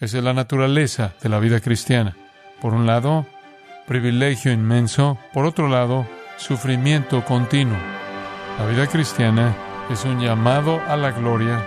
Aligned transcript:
Esa 0.00 0.16
es 0.16 0.24
la 0.24 0.32
naturaleza 0.32 1.12
de 1.22 1.28
la 1.28 1.38
vida 1.38 1.60
cristiana. 1.60 2.16
Por 2.62 2.72
un 2.72 2.86
lado, 2.86 3.26
privilegio 3.86 4.50
inmenso. 4.50 5.18
Por 5.34 5.44
otro 5.44 5.68
lado, 5.68 6.06
sufrimiento 6.38 7.22
continuo. 7.22 7.76
La 8.58 8.64
vida 8.64 8.86
cristiana 8.86 9.54
es 9.90 10.06
un 10.06 10.18
llamado 10.18 10.80
a 10.88 10.96
la 10.96 11.10
gloria 11.10 11.62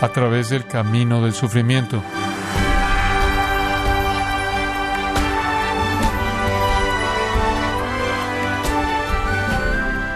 a 0.00 0.08
través 0.08 0.50
del 0.50 0.66
camino 0.66 1.22
del 1.22 1.32
sufrimiento. 1.32 2.02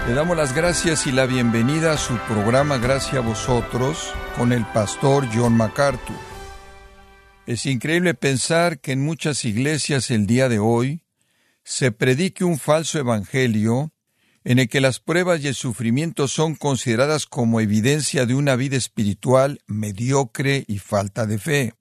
Le 0.09 0.15
damos 0.15 0.37
las 0.37 0.57
gracias 0.57 1.07
y 1.07 1.13
la 1.13 1.25
bienvenida 1.27 1.93
a 1.93 1.97
su 1.97 2.17
programa 2.27 2.79
Gracias 2.79 3.15
a 3.15 3.21
vosotros 3.21 4.13
con 4.37 4.53
el 4.53 4.65
pastor 4.65 5.29
John 5.33 5.57
MacArthur. 5.57 6.30
Es 7.51 7.67
increíble 7.67 8.15
pensar 8.15 8.79
que 8.79 8.93
en 8.93 9.01
muchas 9.01 9.45
iglesias 9.45 10.13
el 10.13 10.29
día 10.29 10.49
de 10.49 10.61
hoy 10.61 11.03
se 11.65 11.91
predique 11.91 12.45
un 12.45 12.61
falso 12.61 13.01
evangelio 13.01 13.91
en 14.45 14.61
el 14.61 14.69
que 14.69 14.81
las 14.81 15.01
pruebas 15.01 15.41
y 15.41 15.49
el 15.49 15.57
sufrimiento 15.57 16.29
son 16.29 16.55
consideradas 16.55 17.27
como 17.27 17.61
evidencia 17.61 18.25
de 18.25 18.37
una 18.37 18.55
vida 18.55 18.77
espiritual 18.77 19.63
mediocre 19.67 20.65
y 20.69 20.79
falta 20.79 21.27
de 21.27 21.39
fe. 21.39 21.75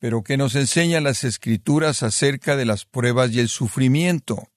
Pero 0.00 0.24
¿qué 0.24 0.36
nos 0.36 0.56
enseñan 0.56 1.04
las 1.04 1.22
escrituras 1.22 2.02
acerca 2.02 2.56
de 2.56 2.64
las 2.64 2.86
pruebas 2.86 3.30
y 3.30 3.38
el 3.38 3.48
sufrimiento? 3.48 4.48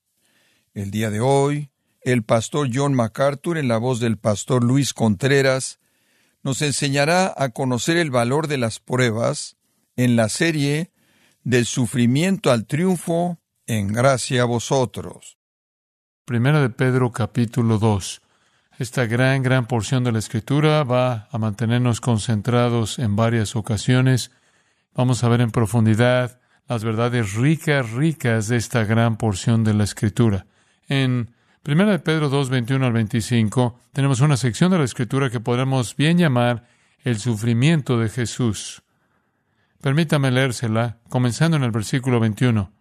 El 0.74 0.90
día 0.90 1.12
de 1.12 1.20
hoy, 1.20 1.70
el 2.02 2.24
pastor 2.24 2.70
John 2.74 2.96
MacArthur, 2.96 3.60
en 3.60 3.68
la 3.68 3.78
voz 3.78 4.00
del 4.00 4.18
pastor 4.18 4.64
Luis 4.64 4.96
Contreras, 4.96 5.78
nos 6.42 6.64
enseñará 6.64 7.32
a 7.38 7.50
conocer 7.50 7.98
el 7.98 8.10
valor 8.10 8.48
de 8.48 8.58
las 8.58 8.80
pruebas 8.80 9.59
en 10.04 10.16
la 10.16 10.30
serie 10.30 10.92
Del 11.44 11.66
sufrimiento 11.66 12.52
al 12.52 12.66
triunfo 12.66 13.40
en 13.66 13.92
gracia 13.92 14.44
a 14.44 14.46
vosotros. 14.46 15.38
Primera 16.24 16.62
de 16.62 16.70
Pedro 16.70 17.12
capítulo 17.12 17.80
2. 17.80 18.22
Esta 18.78 19.06
gran, 19.08 19.44
gran 19.44 19.68
porción 19.68 20.06
de 20.06 20.14
la 20.14 20.20
escritura 20.20 20.84
va 20.84 21.28
a 21.32 21.38
mantenernos 21.38 22.00
concentrados 22.00 22.98
en 22.98 23.18
varias 23.18 23.58
ocasiones. 23.58 24.32
Vamos 24.94 25.24
a 25.24 25.30
ver 25.30 25.42
en 25.42 25.52
profundidad 25.52 26.40
las 26.70 26.86
verdades 26.86 27.34
ricas, 27.34 27.92
ricas 27.92 28.48
de 28.48 28.56
esta 28.56 28.86
gran 28.86 29.18
porción 29.18 29.66
de 29.66 29.74
la 29.74 29.84
escritura. 29.84 30.46
En 30.88 31.32
Primera 31.62 31.92
de 31.92 32.00
Pedro 32.00 32.30
2, 32.30 32.50
21 32.50 32.86
al 32.86 32.94
25, 32.94 33.78
tenemos 33.92 34.22
una 34.22 34.38
sección 34.38 34.72
de 34.72 34.78
la 34.78 34.86
Escritura 34.86 35.30
que 35.30 35.42
podemos 35.42 35.98
bien 35.98 36.18
llamar 36.18 36.70
el 37.04 37.20
sufrimiento 37.20 38.00
de 38.00 38.08
Jesús. 38.08 38.82
Permítame 39.82 40.30
leérsela, 40.30 41.00
comenzando 41.08 41.56
en 41.56 41.64
el 41.64 41.72
versículo 41.72 42.20
21. 42.20 42.74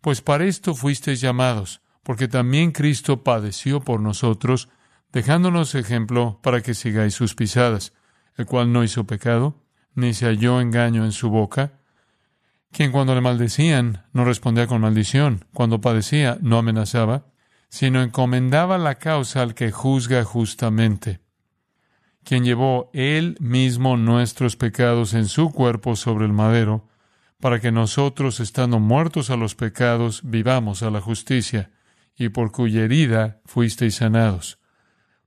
Pues 0.00 0.20
para 0.20 0.44
esto 0.44 0.74
fuisteis 0.74 1.20
llamados, 1.20 1.80
porque 2.02 2.28
también 2.28 2.70
Cristo 2.70 3.24
padeció 3.24 3.80
por 3.80 4.00
nosotros, 4.00 4.68
dejándonos 5.12 5.74
ejemplo 5.74 6.38
para 6.42 6.60
que 6.60 6.74
sigáis 6.74 7.14
sus 7.14 7.34
pisadas, 7.34 7.92
el 8.36 8.46
cual 8.46 8.72
no 8.72 8.84
hizo 8.84 9.04
pecado, 9.04 9.64
ni 9.94 10.14
se 10.14 10.26
halló 10.26 10.60
engaño 10.60 11.04
en 11.04 11.12
su 11.12 11.28
boca, 11.28 11.80
quien 12.70 12.92
cuando 12.92 13.14
le 13.14 13.20
maldecían 13.20 14.06
no 14.12 14.24
respondía 14.24 14.66
con 14.66 14.80
maldición, 14.80 15.44
cuando 15.52 15.80
padecía 15.80 16.38
no 16.40 16.56
amenazaba, 16.56 17.26
sino 17.68 18.02
encomendaba 18.02 18.78
la 18.78 18.94
causa 18.96 19.42
al 19.42 19.54
que 19.54 19.72
juzga 19.72 20.24
justamente, 20.24 21.20
quien 22.24 22.44
llevó 22.44 22.90
él 22.92 23.36
mismo 23.40 23.96
nuestros 23.96 24.56
pecados 24.56 25.14
en 25.14 25.26
su 25.26 25.50
cuerpo 25.50 25.96
sobre 25.96 26.24
el 26.24 26.32
madero, 26.32 26.88
para 27.40 27.60
que 27.60 27.72
nosotros, 27.72 28.38
estando 28.38 28.78
muertos 28.78 29.30
a 29.30 29.36
los 29.36 29.54
pecados, 29.54 30.20
vivamos 30.22 30.82
a 30.82 30.90
la 30.90 31.00
justicia, 31.00 31.72
y 32.16 32.28
por 32.28 32.52
cuya 32.52 32.82
herida 32.82 33.40
fuisteis 33.44 33.96
sanados. 33.96 34.58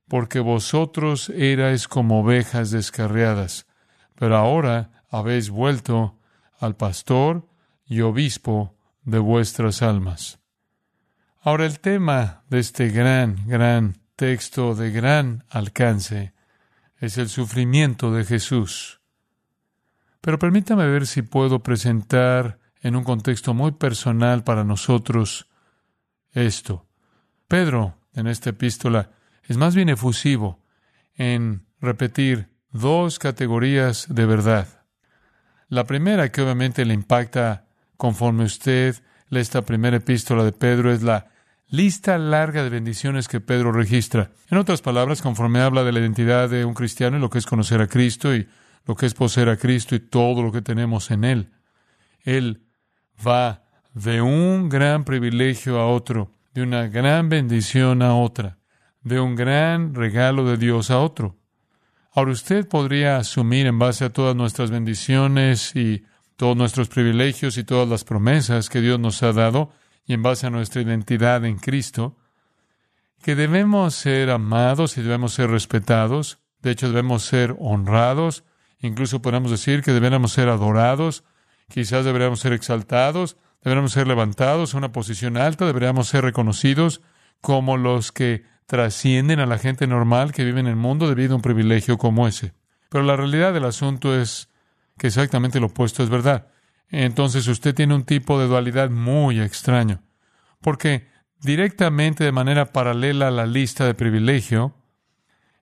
Porque 0.08 0.40
vosotros 0.40 1.28
erais 1.30 1.88
como 1.88 2.20
ovejas 2.20 2.70
descarriadas, 2.70 3.66
pero 4.14 4.36
ahora 4.36 5.02
habéis 5.10 5.50
vuelto 5.50 6.18
al 6.58 6.76
pastor 6.76 7.48
y 7.84 8.00
obispo 8.00 8.76
de 9.02 9.18
vuestras 9.18 9.82
almas. 9.82 10.38
Ahora 11.40 11.66
el 11.66 11.80
tema 11.80 12.44
de 12.48 12.60
este 12.60 12.88
gran, 12.88 13.46
gran 13.46 13.98
texto 14.16 14.74
de 14.74 14.90
gran 14.90 15.44
alcance 15.50 16.32
es 17.06 17.18
el 17.18 17.28
sufrimiento 17.28 18.12
de 18.12 18.24
Jesús. 18.24 19.00
Pero 20.20 20.38
permítame 20.38 20.86
ver 20.88 21.06
si 21.06 21.22
puedo 21.22 21.62
presentar 21.62 22.58
en 22.80 22.96
un 22.96 23.04
contexto 23.04 23.54
muy 23.54 23.72
personal 23.72 24.44
para 24.44 24.64
nosotros 24.64 25.48
esto. 26.32 26.86
Pedro, 27.48 27.98
en 28.12 28.26
esta 28.26 28.50
epístola, 28.50 29.10
es 29.44 29.56
más 29.56 29.74
bien 29.74 29.88
efusivo 29.88 30.62
en 31.14 31.66
repetir 31.80 32.50
dos 32.70 33.18
categorías 33.18 34.06
de 34.08 34.26
verdad. 34.26 34.84
La 35.68 35.84
primera 35.84 36.30
que 36.30 36.42
obviamente 36.42 36.84
le 36.84 36.94
impacta 36.94 37.66
conforme 37.96 38.44
usted 38.44 38.96
lee 39.28 39.40
esta 39.40 39.62
primera 39.62 39.96
epístola 39.96 40.44
de 40.44 40.52
Pedro 40.52 40.92
es 40.92 41.02
la 41.02 41.30
lista 41.68 42.16
larga 42.18 42.62
de 42.62 42.70
bendiciones 42.70 43.28
que 43.28 43.40
Pedro 43.40 43.72
registra. 43.72 44.30
En 44.50 44.58
otras 44.58 44.82
palabras, 44.82 45.22
conforme 45.22 45.60
habla 45.60 45.84
de 45.84 45.92
la 45.92 46.00
identidad 46.00 46.48
de 46.48 46.64
un 46.64 46.74
cristiano 46.74 47.16
y 47.16 47.20
lo 47.20 47.30
que 47.30 47.38
es 47.38 47.46
conocer 47.46 47.80
a 47.80 47.88
Cristo 47.88 48.34
y 48.34 48.48
lo 48.86 48.94
que 48.94 49.06
es 49.06 49.14
poseer 49.14 49.48
a 49.48 49.56
Cristo 49.56 49.94
y 49.94 50.00
todo 50.00 50.42
lo 50.42 50.52
que 50.52 50.62
tenemos 50.62 51.10
en 51.10 51.24
Él, 51.24 51.50
Él 52.22 52.62
va 53.26 53.64
de 53.94 54.20
un 54.20 54.68
gran 54.68 55.04
privilegio 55.04 55.80
a 55.80 55.88
otro, 55.88 56.32
de 56.54 56.62
una 56.62 56.86
gran 56.86 57.28
bendición 57.28 58.02
a 58.02 58.14
otra, 58.14 58.58
de 59.02 59.18
un 59.18 59.34
gran 59.34 59.94
regalo 59.94 60.44
de 60.44 60.56
Dios 60.56 60.90
a 60.90 61.00
otro. 61.00 61.36
Ahora 62.12 62.32
usted 62.32 62.66
podría 62.66 63.18
asumir 63.18 63.66
en 63.66 63.78
base 63.78 64.04
a 64.04 64.10
todas 64.10 64.36
nuestras 64.36 64.70
bendiciones 64.70 65.74
y 65.74 66.04
todos 66.36 66.56
nuestros 66.56 66.88
privilegios 66.88 67.58
y 67.58 67.64
todas 67.64 67.88
las 67.88 68.04
promesas 68.04 68.68
que 68.68 68.80
Dios 68.80 69.00
nos 69.00 69.22
ha 69.22 69.32
dado, 69.32 69.72
y 70.06 70.14
en 70.14 70.22
base 70.22 70.46
a 70.46 70.50
nuestra 70.50 70.80
identidad 70.80 71.44
en 71.44 71.58
Cristo, 71.58 72.16
que 73.22 73.34
debemos 73.34 73.94
ser 73.94 74.30
amados 74.30 74.96
y 74.96 75.02
debemos 75.02 75.34
ser 75.34 75.50
respetados, 75.50 76.38
de 76.62 76.70
hecho 76.70 76.88
debemos 76.88 77.24
ser 77.24 77.56
honrados, 77.58 78.44
incluso 78.80 79.20
podemos 79.20 79.50
decir 79.50 79.82
que 79.82 79.92
deberíamos 79.92 80.32
ser 80.32 80.48
adorados, 80.48 81.24
quizás 81.68 82.04
deberíamos 82.04 82.40
ser 82.40 82.52
exaltados, 82.52 83.36
deberíamos 83.62 83.92
ser 83.92 84.06
levantados 84.06 84.74
a 84.74 84.78
una 84.78 84.92
posición 84.92 85.36
alta, 85.36 85.66
deberíamos 85.66 86.06
ser 86.08 86.22
reconocidos 86.22 87.00
como 87.40 87.76
los 87.76 88.12
que 88.12 88.44
trascienden 88.66 89.40
a 89.40 89.46
la 89.46 89.58
gente 89.58 89.86
normal 89.86 90.32
que 90.32 90.44
vive 90.44 90.60
en 90.60 90.66
el 90.66 90.76
mundo 90.76 91.08
debido 91.08 91.32
a 91.32 91.36
un 91.36 91.42
privilegio 91.42 91.98
como 91.98 92.28
ese. 92.28 92.52
Pero 92.90 93.02
la 93.04 93.16
realidad 93.16 93.52
del 93.52 93.64
asunto 93.64 94.14
es 94.18 94.50
que 94.98 95.08
exactamente 95.08 95.58
lo 95.58 95.66
opuesto 95.66 96.02
es 96.02 96.08
verdad 96.08 96.46
entonces 96.88 97.48
usted 97.48 97.74
tiene 97.74 97.94
un 97.94 98.04
tipo 98.04 98.38
de 98.38 98.46
dualidad 98.46 98.90
muy 98.90 99.40
extraño, 99.40 100.02
porque 100.60 101.08
directamente 101.40 102.24
de 102.24 102.32
manera 102.32 102.72
paralela 102.72 103.28
a 103.28 103.32
la 103.32 103.46
lista 103.46 103.86
de 103.86 103.94
privilegio 103.94 104.74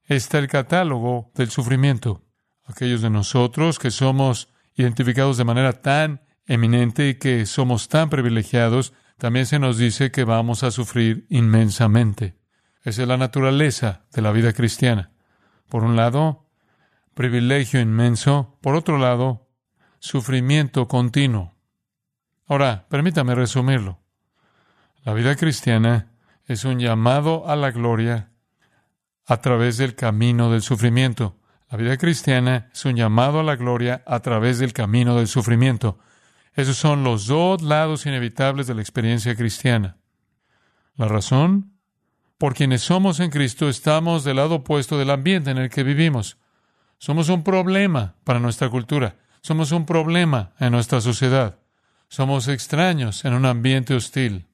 está 0.05 0.39
el 0.39 0.49
catálogo 0.49 1.31
del 1.34 1.51
sufrimiento. 1.51 2.23
Aquellos 2.65 3.03
de 3.03 3.11
nosotros 3.11 3.79
que 3.79 3.91
somos 3.91 4.49
identificados 4.75 5.37
de 5.37 5.45
manera 5.45 5.81
tan 5.81 6.23
eminente 6.47 7.09
y 7.09 7.15
que 7.15 7.47
somos 7.47 7.89
tan 7.89 8.11
privilegiados, 8.11 8.93
también 9.19 9.47
se 9.47 9.59
nos 9.59 9.79
dice 9.79 10.11
que 10.11 10.25
vamos 10.25 10.63
a 10.63 10.71
sufrir 10.71 11.27
inmensamente. 11.31 12.37
Esa 12.83 13.03
es 13.03 13.09
la 13.09 13.17
naturaleza 13.17 14.05
de 14.13 14.23
la 14.23 14.33
vida 14.33 14.53
cristiana. 14.53 15.13
Por 15.69 15.84
un 15.84 15.97
lado, 15.97 16.47
privilegio 17.15 17.81
inmenso, 17.81 18.59
por 18.61 18.75
otro 18.75 18.99
lado, 18.99 19.44
sufrimiento 20.04 20.87
continuo. 20.87 21.54
Ahora, 22.47 22.84
permítame 22.91 23.34
resumirlo. 23.34 24.01
La 25.03 25.15
vida 25.15 25.34
cristiana 25.34 26.12
es 26.45 26.66
un 26.66 26.78
llamado 26.78 27.48
a 27.48 27.56
la 27.56 27.71
gloria 27.71 28.30
a 29.24 29.39
través 29.39 29.78
del 29.78 29.95
camino 29.95 30.53
del 30.53 30.60
sufrimiento. 30.60 31.39
La 31.71 31.78
vida 31.78 31.97
cristiana 31.97 32.68
es 32.74 32.84
un 32.84 32.97
llamado 32.97 33.41
a 33.41 33.42
la 33.42 33.56
gloria 33.56 34.03
a 34.06 34.21
través 34.21 34.59
del 34.59 34.74
camino 34.74 35.16
del 35.16 35.27
sufrimiento. 35.27 35.98
Esos 36.53 36.77
son 36.77 37.03
los 37.03 37.27
dos 37.27 37.62
lados 37.62 38.04
inevitables 38.04 38.66
de 38.66 38.74
la 38.74 38.83
experiencia 38.83 39.34
cristiana. 39.34 39.97
La 40.97 41.09
razón, 41.09 41.78
por 42.36 42.53
quienes 42.53 42.83
somos 42.83 43.21
en 43.21 43.30
Cristo, 43.30 43.71
estamos 43.71 44.22
del 44.22 44.36
lado 44.36 44.57
opuesto 44.57 44.98
del 44.98 45.09
ambiente 45.09 45.50
en 45.50 45.57
el 45.57 45.71
que 45.71 45.83
vivimos. 45.83 46.36
Somos 46.98 47.30
un 47.30 47.42
problema 47.42 48.16
para 48.22 48.39
nuestra 48.39 48.68
cultura. 48.68 49.16
Somos 49.45 49.73
un 49.73 49.85
problema 49.85 50.55
en 50.59 50.73
nuestra 50.73 51.03
sociedad. 51.03 51.59
Somos 52.09 52.49
extraños 52.49 53.27
en 53.27 53.35
un 53.35 53.45
ambiente 53.45 53.95
hostil. 53.95 54.47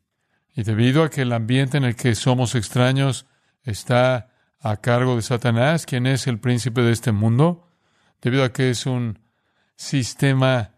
Y 0.52 0.64
debido 0.64 1.04
a 1.04 1.10
que 1.10 1.22
el 1.22 1.32
ambiente 1.32 1.76
en 1.76 1.84
el 1.84 1.94
que 1.94 2.16
somos 2.16 2.56
extraños 2.56 3.24
está 3.62 4.30
a 4.58 4.78
cargo 4.78 5.14
de 5.14 5.22
Satanás, 5.22 5.86
quien 5.86 6.08
es 6.08 6.26
el 6.26 6.40
príncipe 6.40 6.80
de 6.80 6.90
este 6.90 7.12
mundo, 7.12 7.68
debido 8.20 8.42
a 8.42 8.52
que 8.52 8.70
es 8.70 8.84
un 8.84 9.20
sistema 9.76 10.72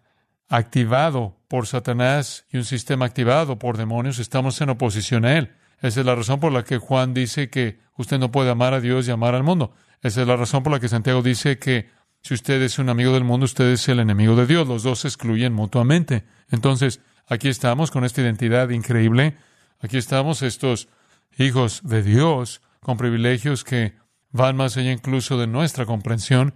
activado 0.51 1.39
por 1.49 1.67
Satanás 1.67 2.45
y 2.51 2.59
un 2.59 2.67
sistema 2.67 3.07
activado 3.07 3.59
por 3.59 3.79
demonios, 3.79 4.19
estamos 4.19 4.61
en 4.61 4.69
oposición 4.69 5.25
a 5.25 5.39
Él. 5.39 5.57
Esa 5.81 6.01
es 6.01 6.07
la 6.07 6.15
razón 6.15 6.39
por 6.39 6.53
la 6.53 6.65
que 6.65 6.77
Juan 6.77 7.15
dice 7.15 7.49
que 7.49 7.81
usted 7.97 8.19
no 8.19 8.31
puede 8.31 8.51
amar 8.51 8.75
a 8.75 8.81
Dios 8.83 9.09
y 9.09 9.11
amar 9.11 9.35
al 9.35 9.43
mundo. 9.43 9.73
Esa 10.03 10.21
es 10.21 10.29
la 10.29 10.37
razón 10.37 10.63
por 10.63 10.71
la 10.71 10.81
que 10.81 10.91
Santiago 10.91 11.23
dice 11.23 11.59
que 11.59 11.89
si 12.23 12.35
usted 12.35 12.63
es 12.63 12.79
un 12.79 12.89
amigo 12.89 13.13
del 13.13 13.25
mundo, 13.25 13.45
usted 13.45 13.73
es 13.73 13.89
el 13.89 13.99
enemigo 13.99 14.37
de 14.37 14.47
Dios. 14.47 14.69
Los 14.69 14.85
dos 14.85 15.01
se 15.01 15.09
excluyen 15.09 15.53
mutuamente. 15.53 16.25
Entonces, 16.51 17.01
aquí 17.27 17.49
estamos 17.49 17.91
con 17.91 18.05
esta 18.05 18.21
identidad 18.21 18.69
increíble. 18.71 19.37
Aquí 19.81 19.97
estamos 19.97 20.43
estos 20.43 20.89
hijos 21.37 21.81
de 21.83 22.05
Dios 22.05 22.63
con 22.81 22.97
privilegios 22.97 23.65
que 23.65 23.95
van 24.31 24.57
más 24.57 24.77
allá 24.77 24.93
incluso 24.93 25.37
de 25.37 25.49
nuestra 25.49 25.85
comprensión. 25.85 26.55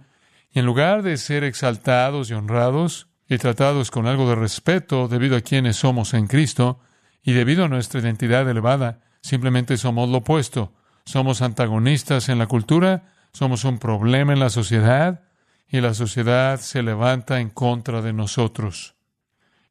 Y 0.51 0.59
en 0.59 0.65
lugar 0.65 1.03
de 1.03 1.17
ser 1.17 1.43
exaltados 1.43 2.29
y 2.29 2.33
honrados 2.33 3.09
y 3.27 3.37
tratados 3.37 3.91
con 3.91 4.07
algo 4.07 4.29
de 4.29 4.35
respeto 4.35 5.09
debido 5.09 5.35
a 5.35 5.41
quienes 5.41 5.75
somos 5.75 6.13
en 6.13 6.27
Cristo 6.27 6.79
y 7.21 7.33
debido 7.33 7.65
a 7.65 7.67
nuestra 7.67 7.99
identidad 7.99 8.49
elevada, 8.49 9.01
simplemente 9.21 9.75
somos 9.75 10.07
lo 10.07 10.19
opuesto. 10.19 10.73
Somos 11.03 11.41
antagonistas 11.41 12.29
en 12.29 12.39
la 12.39 12.47
cultura, 12.47 13.11
somos 13.33 13.65
un 13.65 13.79
problema 13.79 14.31
en 14.31 14.39
la 14.39 14.49
sociedad, 14.49 15.26
y 15.67 15.81
la 15.81 15.93
sociedad 15.93 16.59
se 16.59 16.81
levanta 16.81 17.39
en 17.39 17.49
contra 17.49 18.01
de 18.01 18.13
nosotros. 18.13 18.95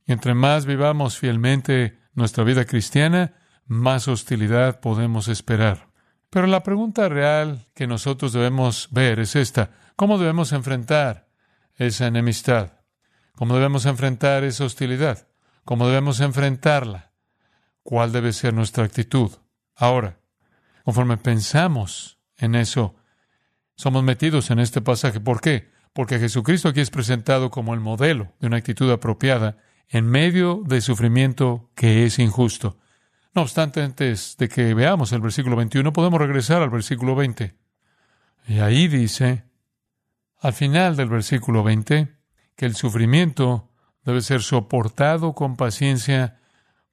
Y 0.05 0.13
entre 0.13 0.35
más 0.35 0.67
vivamos 0.67 1.19
fielmente 1.19 1.99
nuestra 2.13 2.45
vida 2.45 2.65
cristiana, 2.65 3.35
más 3.67 4.09
hostilidad 4.09 4.81
podemos 4.81 5.29
esperar. 5.29 5.89
Pero 6.31 6.47
la 6.47 6.63
pregunta 6.63 7.09
real 7.09 7.67
que 7.75 7.87
nosotros 7.87 8.33
debemos 8.33 8.89
ver 8.91 9.21
es 9.21 9.37
esta. 9.37 9.71
¿Cómo 9.97 10.19
debemos 10.19 10.53
enfrentar 10.53 11.29
esa 11.75 12.07
enemistad? 12.07 12.81
¿Cómo 13.35 13.55
debemos 13.55 13.87
enfrentar 13.87 14.45
esa 14.45 14.65
hostilidad? 14.65 15.29
¿Cómo 15.65 15.89
debemos 15.89 16.21
enfrentarla? 16.21 17.13
¿Cuál 17.83 18.13
debe 18.13 18.33
ser 18.33 18.55
nuestra 18.55 18.85
actitud? 18.85 19.31
Ahora, 19.75 20.21
conforme 20.85 21.17
pensamos 21.17 22.19
en 22.37 22.55
eso, 22.55 22.97
somos 23.77 24.03
metidos 24.03 24.51
en 24.51 24.59
este 24.59 24.81
pasaje. 24.81 25.21
¿Por 25.21 25.41
qué? 25.41 25.76
Porque 25.97 26.19
Jesucristo 26.19 26.69
aquí 26.69 26.81
es 26.81 26.91
presentado 26.91 27.51
como 27.51 27.73
el 27.73 27.81
modelo 27.81 28.35
de 28.39 28.49
una 28.49 28.59
actitud 28.59 28.93
apropiada 28.93 29.57
en 29.89 30.05
medio 30.05 30.63
de 30.67 30.83
sufrimiento 30.83 31.71
que 31.75 32.05
es 32.05 32.19
injusto. 32.19 32.77
No 33.35 33.41
obstante, 33.41 33.81
antes 33.81 34.37
de 34.37 34.51
que 34.51 34.75
veamos 34.75 35.13
el 35.13 35.23
versículo 35.23 35.57
21, 35.57 35.95
podemos 35.95 36.21
regresar 36.21 36.61
al 36.61 36.69
versículo 36.69 37.15
20. 37.15 37.55
Y 38.47 38.59
ahí 38.59 38.89
dice, 38.89 39.45
al 40.39 40.53
final 40.53 40.97
del 40.97 41.09
versículo 41.09 41.63
20, 41.63 42.15
que 42.57 42.67
el 42.67 42.75
sufrimiento 42.75 43.71
debe 44.05 44.21
ser 44.21 44.43
soportado 44.43 45.33
con 45.33 45.57
paciencia 45.57 46.41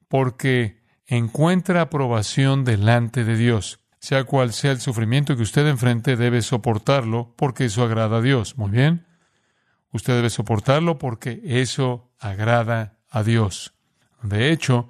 porque 0.07 0.81
encuentra 1.07 1.81
aprobación 1.81 2.63
delante 2.63 3.25
de 3.25 3.35
Dios. 3.35 3.82
Sea 4.03 4.25
cual 4.25 4.51
sea 4.51 4.73
el 4.73 4.81
sufrimiento 4.81 5.38
que 5.38 5.44
usted 5.44 5.65
enfrente, 5.65 6.17
debe 6.17 6.41
soportarlo 6.41 7.33
porque 7.38 7.63
eso 7.63 7.85
agrada 7.85 8.17
a 8.17 8.21
Dios. 8.21 8.57
Muy 8.57 8.69
bien. 8.69 9.07
Usted 9.94 10.13
debe 10.13 10.29
soportarlo 10.29 10.97
porque 10.97 11.39
eso 11.45 12.11
agrada 12.19 12.97
a 13.09 13.23
Dios. 13.23 13.75
De 14.21 14.51
hecho, 14.51 14.89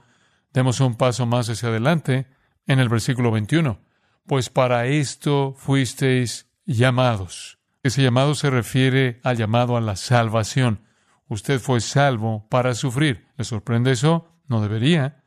demos 0.52 0.80
un 0.80 0.96
paso 0.96 1.28
más 1.28 1.48
hacia 1.48 1.70
adelante 1.70 2.26
en 2.66 2.80
el 2.80 2.90
versículo 2.90 3.30
21. 3.30 3.80
Pues 4.26 4.50
para 4.50 4.88
esto 4.88 5.54
fuisteis 5.60 6.50
llamados. 6.66 7.60
Ese 7.84 8.02
llamado 8.02 8.34
se 8.34 8.50
refiere 8.50 9.20
al 9.24 9.38
llamado 9.38 9.78
a 9.78 9.82
la 9.82 9.96
salvación. 9.96 10.88
Usted 11.28 11.60
fue 11.60 11.82
salvo 11.82 12.48
para 12.50 12.74
sufrir. 12.74 13.28
¿Le 13.38 13.44
sorprende 13.44 13.92
eso? 13.92 14.40
No 14.48 14.60
debería. 14.60 15.24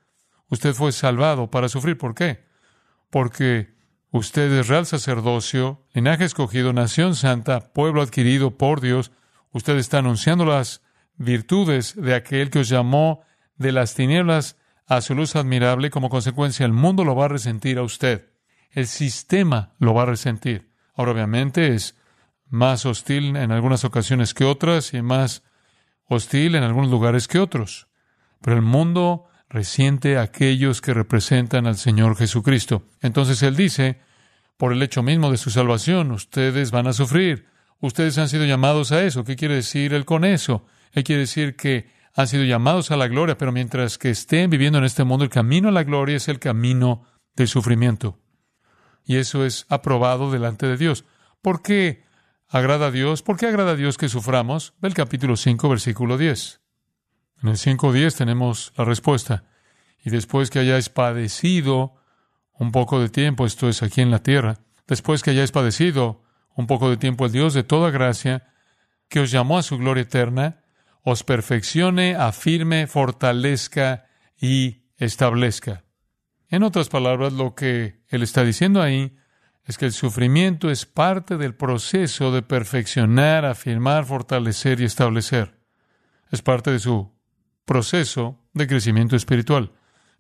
Usted 0.48 0.74
fue 0.74 0.90
salvado 0.90 1.52
para 1.52 1.68
sufrir. 1.68 1.96
¿Por 1.96 2.16
qué? 2.16 2.44
Porque 3.10 3.75
Usted 4.16 4.50
es 4.50 4.68
real 4.68 4.86
sacerdocio, 4.86 5.84
linaje 5.92 6.24
escogido, 6.24 6.72
nación 6.72 7.14
santa, 7.14 7.74
pueblo 7.74 8.00
adquirido 8.00 8.56
por 8.56 8.80
Dios. 8.80 9.12
Usted 9.52 9.76
está 9.76 9.98
anunciando 9.98 10.46
las 10.46 10.80
virtudes 11.18 11.94
de 11.96 12.14
aquel 12.14 12.48
que 12.48 12.60
os 12.60 12.70
llamó 12.70 13.24
de 13.58 13.72
las 13.72 13.94
tinieblas 13.94 14.56
a 14.86 15.02
su 15.02 15.14
luz 15.14 15.36
admirable. 15.36 15.90
Como 15.90 16.08
consecuencia, 16.08 16.64
el 16.64 16.72
mundo 16.72 17.04
lo 17.04 17.14
va 17.14 17.26
a 17.26 17.28
resentir 17.28 17.76
a 17.76 17.82
usted. 17.82 18.30
El 18.70 18.86
sistema 18.86 19.74
lo 19.78 19.92
va 19.92 20.04
a 20.04 20.06
resentir. 20.06 20.72
Ahora, 20.94 21.12
obviamente, 21.12 21.74
es 21.74 21.94
más 22.48 22.86
hostil 22.86 23.36
en 23.36 23.52
algunas 23.52 23.84
ocasiones 23.84 24.32
que 24.32 24.46
otras 24.46 24.94
y 24.94 25.02
más 25.02 25.42
hostil 26.08 26.54
en 26.54 26.62
algunos 26.62 26.90
lugares 26.90 27.28
que 27.28 27.38
otros. 27.38 27.88
Pero 28.40 28.56
el 28.56 28.62
mundo 28.62 29.26
resiente 29.50 30.16
a 30.16 30.22
aquellos 30.22 30.80
que 30.80 30.94
representan 30.94 31.66
al 31.66 31.76
Señor 31.76 32.16
Jesucristo. 32.16 32.84
Entonces 33.02 33.42
Él 33.42 33.56
dice, 33.56 34.05
por 34.56 34.72
el 34.72 34.82
hecho 34.82 35.02
mismo 35.02 35.30
de 35.30 35.36
su 35.36 35.50
salvación, 35.50 36.12
ustedes 36.12 36.70
van 36.70 36.86
a 36.86 36.92
sufrir. 36.92 37.46
Ustedes 37.80 38.16
han 38.18 38.28
sido 38.28 38.44
llamados 38.44 38.92
a 38.92 39.02
eso. 39.02 39.24
¿Qué 39.24 39.36
quiere 39.36 39.56
decir 39.56 39.92
Él 39.92 40.04
con 40.04 40.24
eso? 40.24 40.64
Él 40.92 41.04
quiere 41.04 41.20
decir 41.20 41.56
que 41.56 41.90
han 42.14 42.26
sido 42.26 42.44
llamados 42.44 42.90
a 42.90 42.96
la 42.96 43.08
gloria, 43.08 43.36
pero 43.36 43.52
mientras 43.52 43.98
que 43.98 44.08
estén 44.08 44.48
viviendo 44.48 44.78
en 44.78 44.84
este 44.84 45.04
mundo, 45.04 45.24
el 45.24 45.30
camino 45.30 45.68
a 45.68 45.72
la 45.72 45.84
gloria 45.84 46.16
es 46.16 46.28
el 46.28 46.38
camino 46.38 47.04
del 47.34 47.48
sufrimiento. 47.48 48.18
Y 49.04 49.16
eso 49.16 49.44
es 49.44 49.66
aprobado 49.68 50.30
delante 50.30 50.66
de 50.66 50.78
Dios. 50.78 51.04
¿Por 51.42 51.62
qué 51.62 52.04
agrada 52.48 52.86
a 52.86 52.90
Dios? 52.90 53.22
¿Por 53.22 53.36
qué 53.36 53.46
agrada 53.46 53.72
a 53.72 53.76
Dios 53.76 53.98
que 53.98 54.08
suframos? 54.08 54.72
Ve 54.80 54.88
el 54.88 54.94
capítulo 54.94 55.36
5, 55.36 55.68
versículo 55.68 56.16
10. 56.16 56.60
En 57.42 57.50
el 57.50 57.56
5.10 57.56 58.16
tenemos 58.16 58.72
la 58.76 58.84
respuesta. 58.84 59.44
Y 60.02 60.10
después 60.10 60.48
que 60.48 60.60
hayáis 60.60 60.88
padecido 60.88 61.96
un 62.58 62.72
poco 62.72 63.00
de 63.00 63.08
tiempo, 63.08 63.46
esto 63.46 63.68
es 63.68 63.82
aquí 63.82 64.00
en 64.00 64.10
la 64.10 64.22
tierra, 64.22 64.58
después 64.86 65.22
que 65.22 65.30
hayáis 65.30 65.52
padecido 65.52 66.22
un 66.54 66.66
poco 66.66 66.88
de 66.88 66.96
tiempo, 66.96 67.26
el 67.26 67.32
Dios 67.32 67.54
de 67.54 67.62
toda 67.62 67.90
gracia, 67.90 68.48
que 69.08 69.20
os 69.20 69.30
llamó 69.30 69.58
a 69.58 69.62
su 69.62 69.78
gloria 69.78 70.02
eterna, 70.02 70.62
os 71.02 71.22
perfeccione, 71.22 72.16
afirme, 72.16 72.86
fortalezca 72.86 74.06
y 74.40 74.82
establezca. 74.96 75.84
En 76.48 76.62
otras 76.62 76.88
palabras, 76.88 77.32
lo 77.32 77.54
que 77.54 78.00
él 78.08 78.22
está 78.22 78.42
diciendo 78.42 78.80
ahí 78.80 79.16
es 79.64 79.78
que 79.78 79.86
el 79.86 79.92
sufrimiento 79.92 80.70
es 80.70 80.86
parte 80.86 81.36
del 81.36 81.54
proceso 81.54 82.32
de 82.32 82.42
perfeccionar, 82.42 83.44
afirmar, 83.44 84.04
fortalecer 84.04 84.80
y 84.80 84.84
establecer. 84.84 85.58
Es 86.30 86.40
parte 86.40 86.70
de 86.70 86.78
su 86.78 87.12
proceso 87.64 88.40
de 88.54 88.66
crecimiento 88.66 89.16
espiritual. 89.16 89.72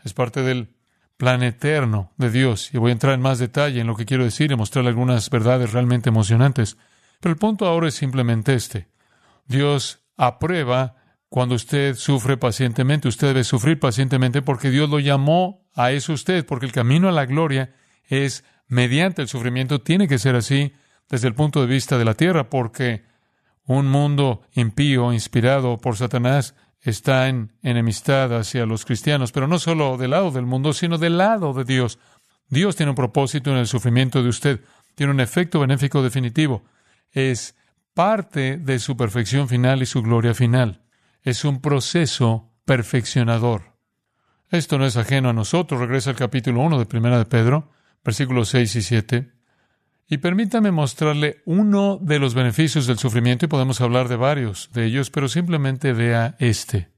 Es 0.04 0.14
parte 0.14 0.42
del 0.42 0.75
plan 1.16 1.42
eterno 1.42 2.12
de 2.16 2.30
Dios. 2.30 2.70
Y 2.72 2.78
voy 2.78 2.90
a 2.90 2.92
entrar 2.92 3.14
en 3.14 3.20
más 3.20 3.38
detalle 3.38 3.80
en 3.80 3.86
lo 3.86 3.96
que 3.96 4.06
quiero 4.06 4.24
decir 4.24 4.50
y 4.50 4.56
mostrarle 4.56 4.90
algunas 4.90 5.30
verdades 5.30 5.72
realmente 5.72 6.08
emocionantes. 6.08 6.76
Pero 7.20 7.32
el 7.32 7.38
punto 7.38 7.66
ahora 7.66 7.88
es 7.88 7.94
simplemente 7.94 8.54
este. 8.54 8.88
Dios 9.46 10.00
aprueba 10.16 10.96
cuando 11.28 11.54
usted 11.54 11.94
sufre 11.94 12.36
pacientemente. 12.36 13.08
Usted 13.08 13.28
debe 13.28 13.44
sufrir 13.44 13.78
pacientemente 13.78 14.42
porque 14.42 14.70
Dios 14.70 14.88
lo 14.88 14.98
llamó 14.98 15.66
a 15.74 15.92
eso 15.92 16.12
usted, 16.12 16.44
porque 16.44 16.66
el 16.66 16.72
camino 16.72 17.08
a 17.08 17.12
la 17.12 17.26
gloria 17.26 17.74
es 18.04 18.44
mediante 18.68 19.22
el 19.22 19.28
sufrimiento. 19.28 19.80
Tiene 19.80 20.08
que 20.08 20.18
ser 20.18 20.34
así 20.36 20.72
desde 21.08 21.28
el 21.28 21.34
punto 21.34 21.60
de 21.60 21.66
vista 21.66 21.98
de 21.98 22.04
la 22.04 22.14
tierra, 22.14 22.50
porque 22.50 23.04
un 23.64 23.86
mundo 23.88 24.42
impío, 24.52 25.12
inspirado 25.12 25.78
por 25.78 25.96
Satanás, 25.96 26.54
está 26.90 27.28
en 27.28 27.52
enemistad 27.62 28.36
hacia 28.36 28.66
los 28.66 28.84
cristianos, 28.84 29.32
pero 29.32 29.48
no 29.48 29.58
solo 29.58 29.96
del 29.96 30.10
lado 30.10 30.30
del 30.30 30.46
mundo, 30.46 30.72
sino 30.72 30.98
del 30.98 31.18
lado 31.18 31.52
de 31.52 31.64
Dios. 31.64 31.98
Dios 32.48 32.76
tiene 32.76 32.90
un 32.90 32.96
propósito 32.96 33.50
en 33.50 33.56
el 33.56 33.66
sufrimiento 33.66 34.22
de 34.22 34.28
usted, 34.28 34.60
tiene 34.94 35.12
un 35.12 35.20
efecto 35.20 35.60
benéfico 35.60 36.02
definitivo. 36.02 36.64
Es 37.10 37.56
parte 37.94 38.56
de 38.56 38.78
su 38.78 38.96
perfección 38.96 39.48
final 39.48 39.82
y 39.82 39.86
su 39.86 40.02
gloria 40.02 40.34
final. 40.34 40.82
Es 41.22 41.44
un 41.44 41.60
proceso 41.60 42.52
perfeccionador. 42.64 43.76
Esto 44.50 44.78
no 44.78 44.86
es 44.86 44.96
ajeno 44.96 45.30
a 45.30 45.32
nosotros. 45.32 45.80
Regresa 45.80 46.10
al 46.10 46.16
capítulo 46.16 46.60
1 46.60 46.78
de 46.78 46.86
Primera 46.86 47.18
de 47.18 47.24
Pedro, 47.24 47.72
versículos 48.04 48.48
6 48.50 48.76
y 48.76 48.82
7. 48.82 49.35
Y 50.08 50.18
permítame 50.18 50.70
mostrarle 50.70 51.42
uno 51.46 51.98
de 52.00 52.20
los 52.20 52.34
beneficios 52.34 52.86
del 52.86 52.98
sufrimiento 52.98 53.46
y 53.46 53.48
podemos 53.48 53.80
hablar 53.80 54.08
de 54.08 54.14
varios 54.14 54.70
de 54.72 54.84
ellos, 54.84 55.10
pero 55.10 55.28
simplemente 55.28 55.92
vea 55.92 56.36
este. 56.38 56.90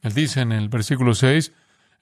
Él 0.00 0.14
dice 0.14 0.40
en 0.40 0.52
el 0.52 0.70
versículo 0.70 1.14
6, 1.14 1.52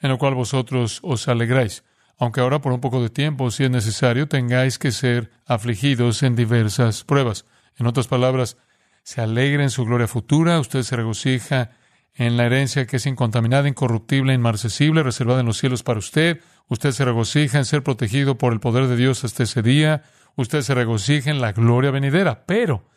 en 0.00 0.12
el 0.12 0.18
cual 0.18 0.34
vosotros 0.34 1.00
os 1.02 1.26
alegráis, 1.26 1.82
aunque 2.18 2.40
ahora 2.40 2.60
por 2.60 2.72
un 2.72 2.80
poco 2.80 3.02
de 3.02 3.10
tiempo, 3.10 3.50
si 3.50 3.64
es 3.64 3.70
necesario, 3.70 4.28
tengáis 4.28 4.78
que 4.78 4.92
ser 4.92 5.32
afligidos 5.44 6.22
en 6.22 6.36
diversas 6.36 7.02
pruebas. 7.02 7.46
En 7.76 7.86
otras 7.86 8.06
palabras, 8.06 8.56
se 9.02 9.20
alegra 9.20 9.64
en 9.64 9.70
su 9.70 9.84
gloria 9.84 10.06
futura, 10.06 10.60
usted 10.60 10.82
se 10.82 10.94
regocija 10.94 11.72
en 12.14 12.36
la 12.36 12.46
herencia 12.46 12.86
que 12.86 12.98
es 12.98 13.06
incontaminada, 13.06 13.68
incorruptible, 13.68 14.32
inmarcesible, 14.32 15.02
reservada 15.02 15.40
en 15.40 15.46
los 15.46 15.58
cielos 15.58 15.82
para 15.82 15.98
usted. 15.98 16.40
Usted 16.68 16.92
se 16.92 17.04
regocija 17.04 17.58
en 17.58 17.64
ser 17.64 17.82
protegido 17.82 18.38
por 18.38 18.52
el 18.52 18.60
poder 18.60 18.86
de 18.86 18.96
Dios 18.96 19.24
hasta 19.24 19.42
ese 19.42 19.60
día 19.62 20.04
usted 20.36 20.62
se 20.62 20.74
regocija 20.74 21.30
en 21.30 21.40
la 21.40 21.52
gloria 21.52 21.90
venidera. 21.90 22.44
Pero, 22.46 22.90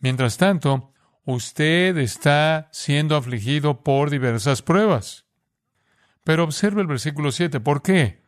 mientras 0.00 0.36
tanto, 0.36 0.92
usted 1.24 1.96
está 1.98 2.68
siendo 2.72 3.16
afligido 3.16 3.82
por 3.82 4.10
diversas 4.10 4.62
pruebas. 4.62 5.26
Pero 6.24 6.44
observe 6.44 6.82
el 6.82 6.86
versículo 6.86 7.32
7. 7.32 7.60
¿Por 7.60 7.82
qué? 7.82 8.22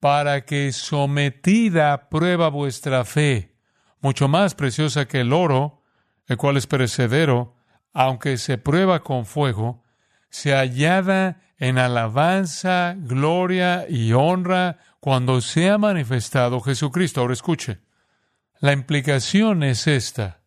Para 0.00 0.44
que 0.44 0.72
sometida 0.72 2.08
prueba 2.08 2.48
vuestra 2.48 3.04
fe, 3.04 3.56
mucho 4.00 4.28
más 4.28 4.54
preciosa 4.54 5.06
que 5.06 5.20
el 5.20 5.32
oro, 5.32 5.82
el 6.26 6.36
cual 6.36 6.56
es 6.56 6.66
perecedero, 6.66 7.56
aunque 7.92 8.36
se 8.36 8.58
prueba 8.58 9.02
con 9.02 9.26
fuego, 9.26 9.84
se 10.30 10.52
hallada 10.52 11.40
en 11.58 11.78
alabanza, 11.78 12.94
gloria 12.96 13.86
y 13.88 14.12
honra 14.12 14.78
cuando 15.00 15.40
sea 15.40 15.78
manifestado 15.78 16.60
Jesucristo. 16.60 17.20
Ahora 17.20 17.34
escuche, 17.34 17.80
la 18.60 18.72
implicación 18.72 19.62
es 19.62 19.86
esta, 19.86 20.42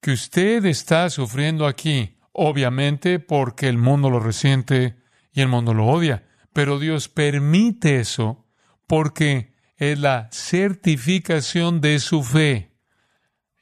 que 0.00 0.12
usted 0.12 0.64
está 0.66 1.08
sufriendo 1.10 1.66
aquí, 1.66 2.18
obviamente 2.32 3.18
porque 3.18 3.68
el 3.68 3.78
mundo 3.78 4.10
lo 4.10 4.20
resiente 4.20 4.96
y 5.32 5.40
el 5.40 5.48
mundo 5.48 5.74
lo 5.74 5.86
odia, 5.86 6.24
pero 6.52 6.78
Dios 6.78 7.08
permite 7.08 8.00
eso 8.00 8.46
porque 8.86 9.54
es 9.76 9.98
la 9.98 10.28
certificación 10.32 11.80
de 11.80 11.98
su 12.00 12.22
fe 12.22 12.70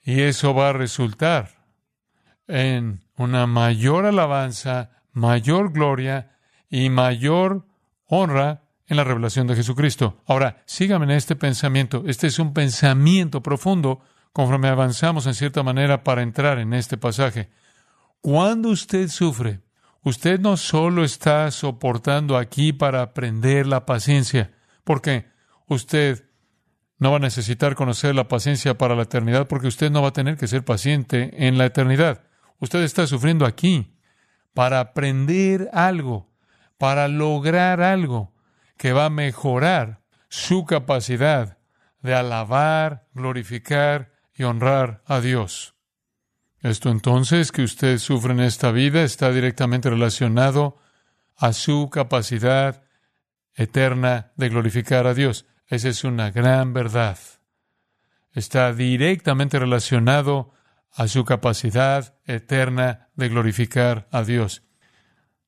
y 0.02 0.22
eso 0.22 0.54
va 0.54 0.70
a 0.70 0.72
resultar 0.72 1.66
en 2.46 3.04
una 3.16 3.46
mayor 3.46 4.06
alabanza, 4.06 5.02
mayor 5.12 5.72
gloria 5.72 6.38
y 6.70 6.88
mayor 6.88 7.66
honra 8.06 8.67
en 8.88 8.97
la 8.97 9.04
revelación 9.04 9.47
de 9.47 9.54
Jesucristo. 9.54 10.23
Ahora, 10.26 10.62
sígame 10.64 11.04
en 11.04 11.12
este 11.12 11.37
pensamiento. 11.37 12.04
Este 12.07 12.26
es 12.26 12.38
un 12.38 12.54
pensamiento 12.54 13.42
profundo 13.42 14.00
conforme 14.33 14.68
avanzamos 14.68 15.26
en 15.26 15.35
cierta 15.35 15.62
manera 15.62 16.04
para 16.04 16.23
entrar 16.23 16.59
en 16.59 16.73
este 16.73 16.97
pasaje. 16.97 17.50
Cuando 18.21 18.71
usted 18.71 19.09
sufre, 19.09 19.61
usted 20.02 20.40
no 20.40 20.57
solo 20.57 21.04
está 21.04 21.50
soportando 21.50 22.37
aquí 22.37 22.73
para 22.73 23.02
aprender 23.02 23.66
la 23.66 23.85
paciencia, 23.85 24.52
porque 24.85 25.26
usted 25.66 26.25
no 26.99 27.11
va 27.11 27.18
a 27.18 27.21
necesitar 27.21 27.75
conocer 27.75 28.14
la 28.14 28.26
paciencia 28.26 28.78
para 28.78 28.97
la 28.97 29.02
eternidad, 29.02 29.49
porque 29.49 29.68
usted 29.68 29.90
no 29.90 30.02
va 30.02 30.09
a 30.09 30.12
tener 30.12 30.37
que 30.37 30.49
ser 30.49 30.64
paciente 30.64 31.47
en 31.47 31.59
la 31.59 31.66
eternidad. 31.66 32.23
Usted 32.59 32.83
está 32.83 33.07
sufriendo 33.07 33.45
aquí 33.45 33.95
para 34.54 34.80
aprender 34.80 35.68
algo, 35.73 36.33
para 36.78 37.07
lograr 37.07 37.80
algo 37.83 38.33
que 38.78 38.92
va 38.92 39.06
a 39.06 39.11
mejorar 39.11 40.00
su 40.28 40.64
capacidad 40.64 41.58
de 42.00 42.14
alabar, 42.14 43.08
glorificar 43.12 44.12
y 44.35 44.44
honrar 44.44 45.02
a 45.06 45.20
Dios. 45.20 45.75
Esto 46.61 46.90
entonces 46.90 47.52
que 47.52 47.62
usted 47.62 47.99
sufre 47.99 48.32
en 48.32 48.40
esta 48.40 48.70
vida 48.73 49.02
está 49.02 49.30
directamente 49.32 49.90
relacionado 49.90 50.78
a 51.37 51.52
su 51.52 51.88
capacidad 51.90 52.82
eterna 53.54 54.32
de 54.37 54.49
glorificar 54.49 55.06
a 55.06 55.14
Dios. 55.14 55.47
Esa 55.66 55.88
es 55.88 56.04
una 56.04 56.30
gran 56.30 56.73
verdad. 56.73 57.18
Está 58.32 58.73
directamente 58.73 59.58
relacionado 59.58 60.52
a 60.92 61.08
su 61.08 61.25
capacidad 61.25 62.16
eterna 62.25 63.08
de 63.14 63.28
glorificar 63.28 64.08
a 64.11 64.23
Dios. 64.23 64.62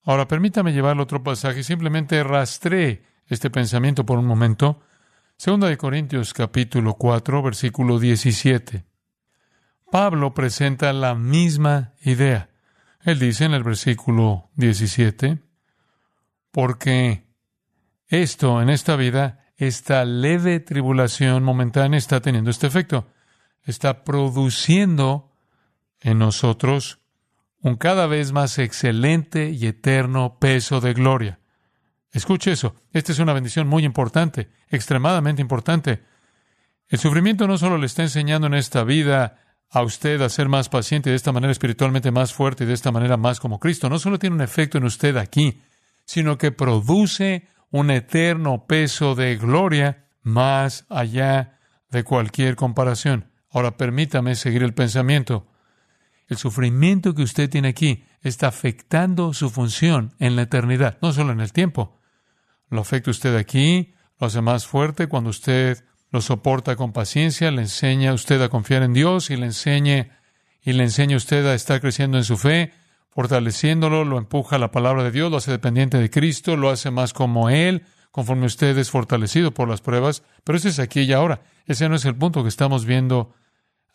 Ahora, 0.02 0.28
permítame 0.28 0.72
llevar 0.72 0.98
otro 1.00 1.22
pasaje. 1.22 1.62
Simplemente 1.62 2.22
rastré 2.22 3.04
este 3.30 3.48
pensamiento 3.48 4.04
por 4.04 4.18
un 4.18 4.26
momento. 4.26 4.80
Segunda 5.36 5.68
de 5.68 5.78
Corintios 5.78 6.34
capítulo 6.34 6.94
4, 6.94 7.42
versículo 7.42 7.98
17. 7.98 8.84
Pablo 9.90 10.34
presenta 10.34 10.92
la 10.92 11.14
misma 11.14 11.94
idea. 12.02 12.50
Él 13.02 13.18
dice 13.18 13.44
en 13.44 13.54
el 13.54 13.62
versículo 13.62 14.50
17, 14.56 15.38
porque 16.50 17.24
esto 18.08 18.60
en 18.60 18.68
esta 18.68 18.96
vida, 18.96 19.46
esta 19.56 20.04
leve 20.04 20.60
tribulación 20.60 21.42
momentánea 21.44 21.98
está 21.98 22.20
teniendo 22.20 22.50
este 22.50 22.66
efecto. 22.66 23.08
Está 23.62 24.04
produciendo 24.04 25.32
en 26.00 26.18
nosotros 26.18 26.98
un 27.62 27.76
cada 27.76 28.06
vez 28.06 28.32
más 28.32 28.58
excelente 28.58 29.50
y 29.50 29.66
eterno 29.66 30.38
peso 30.40 30.80
de 30.80 30.94
gloria. 30.94 31.39
Escuche 32.12 32.52
eso, 32.52 32.74
esta 32.92 33.12
es 33.12 33.18
una 33.20 33.32
bendición 33.32 33.68
muy 33.68 33.84
importante, 33.84 34.50
extremadamente 34.68 35.42
importante. 35.42 36.02
El 36.88 36.98
sufrimiento 36.98 37.46
no 37.46 37.56
solo 37.56 37.78
le 37.78 37.86
está 37.86 38.02
enseñando 38.02 38.48
en 38.48 38.54
esta 38.54 38.82
vida 38.82 39.38
a 39.70 39.82
usted 39.82 40.20
a 40.20 40.28
ser 40.28 40.48
más 40.48 40.68
paciente 40.68 41.10
de 41.10 41.16
esta 41.16 41.30
manera 41.30 41.52
espiritualmente 41.52 42.10
más 42.10 42.34
fuerte 42.34 42.64
y 42.64 42.66
de 42.66 42.74
esta 42.74 42.90
manera 42.90 43.16
más 43.16 43.38
como 43.38 43.60
Cristo, 43.60 43.88
no 43.88 44.00
solo 44.00 44.18
tiene 44.18 44.34
un 44.34 44.42
efecto 44.42 44.78
en 44.78 44.84
usted 44.84 45.16
aquí, 45.16 45.62
sino 46.04 46.36
que 46.36 46.50
produce 46.50 47.46
un 47.70 47.92
eterno 47.92 48.66
peso 48.66 49.14
de 49.14 49.36
gloria 49.36 50.06
más 50.22 50.86
allá 50.88 51.60
de 51.90 52.02
cualquier 52.02 52.56
comparación. 52.56 53.30
Ahora 53.52 53.76
permítame 53.76 54.34
seguir 54.34 54.64
el 54.64 54.74
pensamiento. 54.74 55.46
El 56.26 56.36
sufrimiento 56.36 57.14
que 57.14 57.22
usted 57.22 57.48
tiene 57.48 57.68
aquí 57.68 58.04
está 58.22 58.48
afectando 58.48 59.32
su 59.32 59.50
función 59.50 60.14
en 60.18 60.34
la 60.34 60.42
eternidad, 60.42 60.98
no 61.00 61.12
solo 61.12 61.32
en 61.32 61.40
el 61.40 61.52
tiempo. 61.52 61.99
Lo 62.70 62.80
afecta 62.80 63.10
usted 63.10 63.36
aquí, 63.36 63.94
lo 64.18 64.28
hace 64.28 64.40
más 64.40 64.66
fuerte 64.66 65.08
cuando 65.08 65.30
usted 65.30 65.84
lo 66.10 66.20
soporta 66.20 66.76
con 66.76 66.92
paciencia, 66.92 67.50
le 67.50 67.62
enseña 67.62 68.10
a 68.10 68.14
usted 68.14 68.40
a 68.42 68.48
confiar 68.48 68.82
en 68.82 68.92
Dios 68.92 69.30
y 69.30 69.36
le 69.36 69.46
enseñe 69.46 70.10
y 70.62 70.72
le 70.72 70.84
enseña 70.84 71.14
a 71.14 71.18
usted 71.18 71.46
a 71.46 71.54
estar 71.54 71.80
creciendo 71.80 72.18
en 72.18 72.24
su 72.24 72.36
fe, 72.36 72.72
fortaleciéndolo, 73.10 74.04
lo 74.04 74.18
empuja 74.18 74.56
a 74.56 74.58
la 74.58 74.70
palabra 74.70 75.02
de 75.02 75.10
Dios, 75.10 75.30
lo 75.30 75.38
hace 75.38 75.50
dependiente 75.50 75.98
de 75.98 76.10
Cristo, 76.10 76.56
lo 76.56 76.70
hace 76.70 76.90
más 76.90 77.12
como 77.12 77.50
Él, 77.50 77.84
conforme 78.10 78.46
usted 78.46 78.76
es 78.78 78.90
fortalecido 78.90 79.52
por 79.52 79.68
las 79.68 79.80
pruebas. 79.80 80.22
Pero 80.44 80.58
ese 80.58 80.68
es 80.68 80.78
aquí 80.78 81.02
y 81.02 81.12
ahora. 81.12 81.42
Ese 81.66 81.88
no 81.88 81.94
es 81.94 82.04
el 82.04 82.16
punto 82.16 82.42
que 82.42 82.48
estamos 82.48 82.84
viendo 82.84 83.34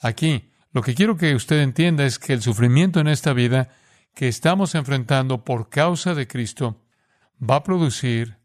aquí. 0.02 0.52
Lo 0.72 0.82
que 0.82 0.96
quiero 0.96 1.18
que 1.18 1.36
usted 1.36 1.62
entienda 1.62 2.06
es 2.06 2.20
que 2.20 2.34
el 2.34 2.42
sufrimiento 2.42 3.00
en 3.00 3.08
esta 3.08 3.34
vida 3.34 3.70
que 4.14 4.28
estamos 4.28 4.76
enfrentando 4.76 5.44
por 5.44 5.70
causa 5.70 6.14
de 6.14 6.28
Cristo 6.28 6.82
va 7.42 7.58
a 7.58 7.64
producir 7.64 8.38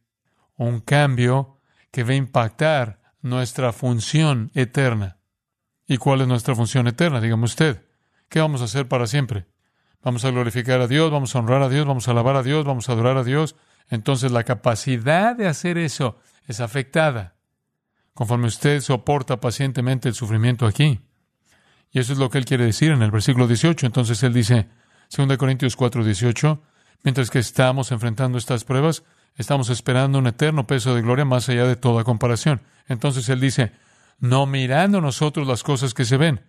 un 0.66 0.80
cambio 0.80 1.58
que 1.90 2.04
va 2.04 2.10
a 2.10 2.16
impactar 2.16 3.00
nuestra 3.22 3.72
función 3.72 4.50
eterna. 4.54 5.18
¿Y 5.86 5.96
cuál 5.96 6.20
es 6.20 6.28
nuestra 6.28 6.54
función 6.54 6.86
eterna? 6.86 7.20
Dígame 7.20 7.44
usted. 7.44 7.86
¿Qué 8.28 8.40
vamos 8.40 8.60
a 8.60 8.64
hacer 8.64 8.86
para 8.86 9.06
siempre? 9.06 9.46
Vamos 10.02 10.24
a 10.24 10.30
glorificar 10.30 10.80
a 10.80 10.86
Dios, 10.86 11.10
vamos 11.10 11.34
a 11.34 11.38
honrar 11.38 11.62
a 11.62 11.68
Dios, 11.68 11.86
vamos 11.86 12.08
a 12.08 12.10
alabar 12.10 12.36
a 12.36 12.42
Dios, 12.42 12.64
vamos 12.64 12.88
a 12.88 12.92
adorar 12.92 13.16
a 13.16 13.24
Dios. 13.24 13.56
Entonces 13.88 14.32
la 14.32 14.44
capacidad 14.44 15.34
de 15.34 15.48
hacer 15.48 15.78
eso 15.78 16.18
es 16.46 16.60
afectada 16.60 17.36
conforme 18.12 18.46
usted 18.46 18.82
soporta 18.82 19.40
pacientemente 19.40 20.10
el 20.10 20.14
sufrimiento 20.14 20.66
aquí. 20.66 21.00
Y 21.90 22.00
eso 22.00 22.12
es 22.12 22.18
lo 22.18 22.28
que 22.28 22.36
él 22.36 22.44
quiere 22.44 22.66
decir 22.66 22.92
en 22.92 23.00
el 23.00 23.10
versículo 23.10 23.46
18. 23.46 23.86
Entonces 23.86 24.22
él 24.22 24.34
dice, 24.34 24.68
2 25.16 25.38
Corintios 25.38 25.74
4, 25.74 26.04
18, 26.04 26.62
mientras 27.02 27.30
que 27.30 27.38
estamos 27.38 27.92
enfrentando 27.92 28.36
estas 28.36 28.64
pruebas, 28.64 29.04
estamos 29.36 29.70
esperando 29.70 30.18
un 30.18 30.26
eterno 30.26 30.66
peso 30.66 30.94
de 30.94 31.02
gloria 31.02 31.24
más 31.24 31.48
allá 31.48 31.66
de 31.66 31.76
toda 31.76 32.04
comparación. 32.04 32.62
Entonces 32.86 33.28
él 33.28 33.40
dice, 33.40 33.72
no 34.18 34.46
mirando 34.46 35.00
nosotros 35.00 35.46
las 35.46 35.62
cosas 35.62 35.94
que 35.94 36.04
se 36.04 36.16
ven, 36.16 36.42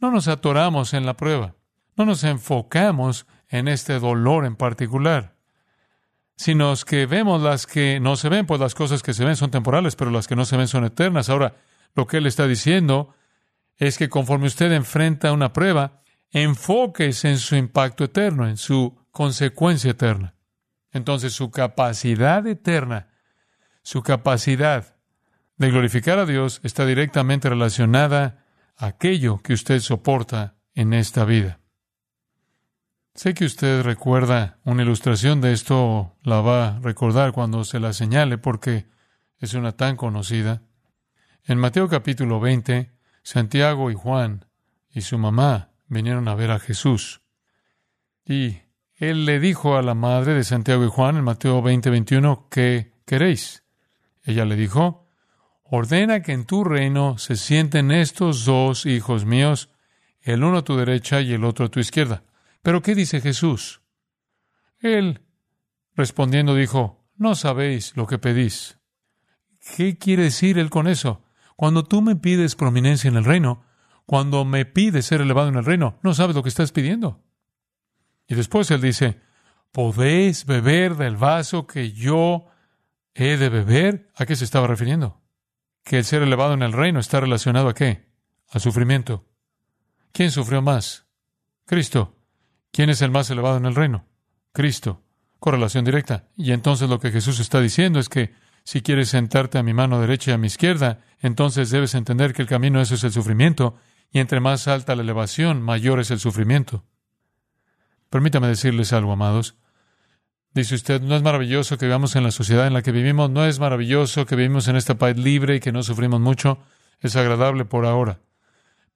no 0.00 0.10
nos 0.10 0.28
atoramos 0.28 0.94
en 0.94 1.06
la 1.06 1.16
prueba, 1.16 1.54
no 1.96 2.04
nos 2.04 2.24
enfocamos 2.24 3.26
en 3.48 3.68
este 3.68 3.98
dolor 3.98 4.44
en 4.44 4.56
particular, 4.56 5.36
sino 6.36 6.72
que 6.86 7.06
vemos 7.06 7.42
las 7.42 7.66
que 7.66 7.98
no 8.00 8.16
se 8.16 8.28
ven, 8.28 8.46
pues 8.46 8.60
las 8.60 8.74
cosas 8.74 9.02
que 9.02 9.12
se 9.12 9.24
ven 9.24 9.36
son 9.36 9.50
temporales, 9.50 9.96
pero 9.96 10.10
las 10.10 10.28
que 10.28 10.36
no 10.36 10.44
se 10.44 10.56
ven 10.56 10.68
son 10.68 10.84
eternas. 10.84 11.28
Ahora, 11.28 11.56
lo 11.94 12.06
que 12.06 12.18
él 12.18 12.26
está 12.26 12.46
diciendo 12.46 13.14
es 13.76 13.98
que 13.98 14.08
conforme 14.08 14.46
usted 14.46 14.70
enfrenta 14.72 15.32
una 15.32 15.52
prueba, 15.52 16.00
enfóquese 16.30 17.30
en 17.30 17.38
su 17.38 17.56
impacto 17.56 18.04
eterno, 18.04 18.46
en 18.46 18.56
su 18.56 18.96
consecuencia 19.10 19.90
eterna. 19.90 20.34
Entonces 20.92 21.32
su 21.32 21.50
capacidad 21.50 22.46
eterna, 22.46 23.08
su 23.82 24.02
capacidad 24.02 24.96
de 25.56 25.70
glorificar 25.70 26.18
a 26.18 26.26
Dios 26.26 26.60
está 26.62 26.86
directamente 26.86 27.48
relacionada 27.48 28.44
a 28.76 28.86
aquello 28.86 29.38
que 29.42 29.52
usted 29.52 29.80
soporta 29.80 30.56
en 30.74 30.92
esta 30.92 31.24
vida. 31.24 31.60
Sé 33.14 33.34
que 33.34 33.44
usted 33.44 33.82
recuerda 33.82 34.60
una 34.62 34.82
ilustración 34.82 35.40
de 35.40 35.52
esto, 35.52 36.16
la 36.22 36.40
va 36.40 36.68
a 36.68 36.78
recordar 36.78 37.32
cuando 37.32 37.64
se 37.64 37.80
la 37.80 37.92
señale 37.92 38.38
porque 38.38 38.86
es 39.38 39.54
una 39.54 39.72
tan 39.72 39.96
conocida. 39.96 40.62
En 41.44 41.58
Mateo 41.58 41.88
capítulo 41.88 42.38
20, 42.38 42.92
Santiago 43.24 43.90
y 43.90 43.94
Juan 43.94 44.46
y 44.90 45.00
su 45.00 45.18
mamá 45.18 45.72
vinieron 45.88 46.28
a 46.28 46.36
ver 46.36 46.52
a 46.52 46.60
Jesús. 46.60 47.22
Y 48.24 48.58
él 48.98 49.26
le 49.26 49.38
dijo 49.38 49.76
a 49.76 49.82
la 49.82 49.94
madre 49.94 50.34
de 50.34 50.42
Santiago 50.42 50.84
y 50.84 50.88
Juan 50.88 51.16
en 51.16 51.24
Mateo 51.24 51.62
20, 51.62 51.88
21, 51.88 52.48
¿qué 52.50 52.94
queréis? 53.06 53.62
Ella 54.24 54.44
le 54.44 54.56
dijo, 54.56 55.06
ordena 55.62 56.20
que 56.20 56.32
en 56.32 56.44
tu 56.46 56.64
reino 56.64 57.16
se 57.16 57.36
sienten 57.36 57.92
estos 57.92 58.44
dos 58.44 58.86
hijos 58.86 59.24
míos, 59.24 59.70
el 60.20 60.42
uno 60.42 60.58
a 60.58 60.64
tu 60.64 60.76
derecha 60.76 61.20
y 61.20 61.32
el 61.32 61.44
otro 61.44 61.66
a 61.66 61.68
tu 61.68 61.78
izquierda. 61.78 62.24
Pero 62.60 62.82
¿qué 62.82 62.96
dice 62.96 63.20
Jesús? 63.20 63.82
Él, 64.80 65.20
respondiendo, 65.94 66.56
dijo, 66.56 67.08
no 67.16 67.36
sabéis 67.36 67.96
lo 67.96 68.08
que 68.08 68.18
pedís. 68.18 68.78
¿Qué 69.76 69.96
quiere 69.96 70.24
decir 70.24 70.58
él 70.58 70.70
con 70.70 70.88
eso? 70.88 71.22
Cuando 71.54 71.84
tú 71.84 72.02
me 72.02 72.16
pides 72.16 72.56
prominencia 72.56 73.08
en 73.08 73.16
el 73.16 73.24
reino, 73.24 73.62
cuando 74.06 74.44
me 74.44 74.64
pides 74.64 75.06
ser 75.06 75.20
elevado 75.20 75.48
en 75.48 75.56
el 75.56 75.64
reino, 75.64 75.98
no 76.02 76.14
sabes 76.14 76.34
lo 76.34 76.42
que 76.42 76.48
estás 76.48 76.72
pidiendo. 76.72 77.22
Y 78.28 78.34
después 78.34 78.70
él 78.70 78.82
dice, 78.82 79.20
¿podéis 79.72 80.44
beber 80.44 80.96
del 80.96 81.16
vaso 81.16 81.66
que 81.66 81.92
yo 81.92 82.46
he 83.14 83.36
de 83.38 83.48
beber? 83.48 84.10
¿A 84.14 84.26
qué 84.26 84.36
se 84.36 84.44
estaba 84.44 84.66
refiriendo? 84.66 85.22
Que 85.82 85.98
el 85.98 86.04
ser 86.04 86.22
elevado 86.22 86.52
en 86.52 86.62
el 86.62 86.72
reino 86.72 87.00
está 87.00 87.20
relacionado 87.20 87.68
a 87.68 87.74
qué? 87.74 88.06
Al 88.50 88.60
sufrimiento. 88.60 89.26
¿Quién 90.12 90.30
sufrió 90.30 90.60
más? 90.60 91.06
Cristo. 91.64 92.16
¿Quién 92.70 92.90
es 92.90 93.00
el 93.00 93.10
más 93.10 93.30
elevado 93.30 93.56
en 93.56 93.64
el 93.64 93.74
reino? 93.74 94.06
Cristo. 94.52 95.02
Correlación 95.38 95.84
directa. 95.84 96.28
Y 96.36 96.52
entonces 96.52 96.88
lo 96.88 97.00
que 97.00 97.10
Jesús 97.10 97.40
está 97.40 97.60
diciendo 97.60 97.98
es 97.98 98.10
que 98.10 98.34
si 98.62 98.82
quieres 98.82 99.08
sentarte 99.08 99.56
a 99.56 99.62
mi 99.62 99.72
mano 99.72 100.00
derecha 100.00 100.32
y 100.32 100.34
a 100.34 100.38
mi 100.38 100.48
izquierda, 100.48 101.00
entonces 101.20 101.70
debes 101.70 101.94
entender 101.94 102.34
que 102.34 102.42
el 102.42 102.48
camino 102.48 102.82
eso 102.82 102.96
es 102.96 103.04
el 103.04 103.12
sufrimiento, 103.12 103.76
y 104.10 104.18
entre 104.18 104.40
más 104.40 104.68
alta 104.68 104.94
la 104.94 105.02
elevación, 105.02 105.62
mayor 105.62 106.00
es 106.00 106.10
el 106.10 106.18
sufrimiento. 106.18 106.84
Permítame 108.10 108.48
decirles 108.48 108.92
algo, 108.92 109.12
amados. 109.12 109.56
Dice 110.54 110.74
usted, 110.74 111.02
¿no 111.02 111.14
es 111.14 111.22
maravilloso 111.22 111.76
que 111.76 111.86
vivamos 111.86 112.16
en 112.16 112.24
la 112.24 112.30
sociedad 112.30 112.66
en 112.66 112.72
la 112.72 112.82
que 112.82 112.90
vivimos? 112.90 113.30
¿No 113.30 113.44
es 113.44 113.58
maravilloso 113.58 114.24
que 114.24 114.34
vivimos 114.34 114.66
en 114.68 114.76
este 114.76 114.94
país 114.94 115.18
libre 115.18 115.56
y 115.56 115.60
que 115.60 115.72
no 115.72 115.82
sufrimos 115.82 116.20
mucho? 116.20 116.58
Es 117.00 117.16
agradable 117.16 117.64
por 117.64 117.84
ahora. 117.84 118.20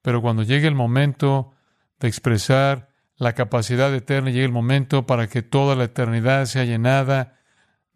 Pero 0.01 0.21
cuando 0.21 0.43
llegue 0.43 0.67
el 0.67 0.75
momento 0.75 1.53
de 1.99 2.07
expresar 2.07 2.89
la 3.15 3.33
capacidad 3.33 3.93
eterna, 3.93 4.31
llegue 4.31 4.45
el 4.45 4.51
momento 4.51 5.05
para 5.05 5.27
que 5.27 5.41
toda 5.41 5.75
la 5.75 5.85
eternidad 5.85 6.45
sea 6.45 6.65
llenada 6.65 7.39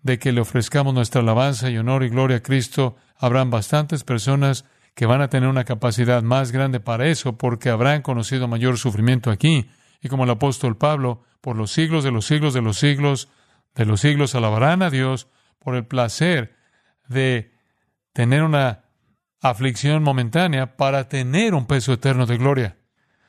de 0.04 0.20
que 0.20 0.32
le 0.32 0.42
ofrezcamos 0.42 0.94
nuestra 0.94 1.22
alabanza 1.22 1.70
y 1.70 1.78
honor 1.78 2.04
y 2.04 2.10
gloria 2.10 2.38
a 2.38 2.44
Cristo, 2.44 2.96
habrán 3.18 3.50
bastantes 3.50 4.04
personas 4.04 4.66
que 4.94 5.06
van 5.06 5.22
a 5.22 5.30
tener 5.30 5.50
una 5.50 5.66
capacidad 5.66 6.24
más 6.24 6.52
grande 6.52 6.80
para 6.80 7.08
eso 7.08 7.38
porque 7.38 7.70
habrán 7.70 8.02
conocido 8.02 8.48
mayor 8.48 8.78
sufrimiento 8.78 9.32
aquí. 9.32 9.70
Y 10.02 10.10
como 10.10 10.24
el 10.24 10.30
apóstol 10.30 10.78
Pablo, 10.78 11.24
por 11.42 11.56
los 11.56 11.72
siglos 11.72 12.04
de 12.04 12.12
los 12.12 12.26
siglos 12.26 12.54
de 12.54 12.62
los 12.62 12.78
siglos 12.78 13.30
de 13.76 13.86
los 13.86 14.02
siglos 14.02 14.34
alabarán 14.34 14.82
a 14.82 14.90
Dios 14.90 15.28
por 15.60 15.76
el 15.76 15.86
placer 15.86 16.56
de 17.08 17.54
tener 18.12 18.44
una 18.44 18.86
aflicción 19.40 20.04
momentánea 20.04 20.76
para 20.78 21.08
tener 21.08 21.54
un 21.54 21.68
peso 21.68 21.94
eterno 21.94 22.26
de 22.26 22.38
gloria. 22.38 22.78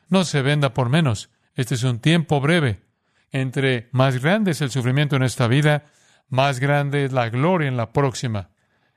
No 0.08 0.25
se 0.25 0.40
venda 0.40 0.72
por 0.72 0.88
menos. 0.88 1.30
Este 1.54 1.75
es 1.75 1.82
un 1.82 2.00
tiempo 2.00 2.40
breve. 2.40 2.82
Entre 3.30 3.88
más 3.92 4.22
grande 4.22 4.52
es 4.52 4.62
el 4.62 4.70
sufrimiento 4.70 5.16
en 5.16 5.22
esta 5.22 5.48
vida, 5.48 5.87
más 6.28 6.60
grande 6.60 7.04
es 7.04 7.12
la 7.12 7.28
gloria 7.28 7.68
en 7.68 7.76
la 7.76 7.92
próxima. 7.92 8.50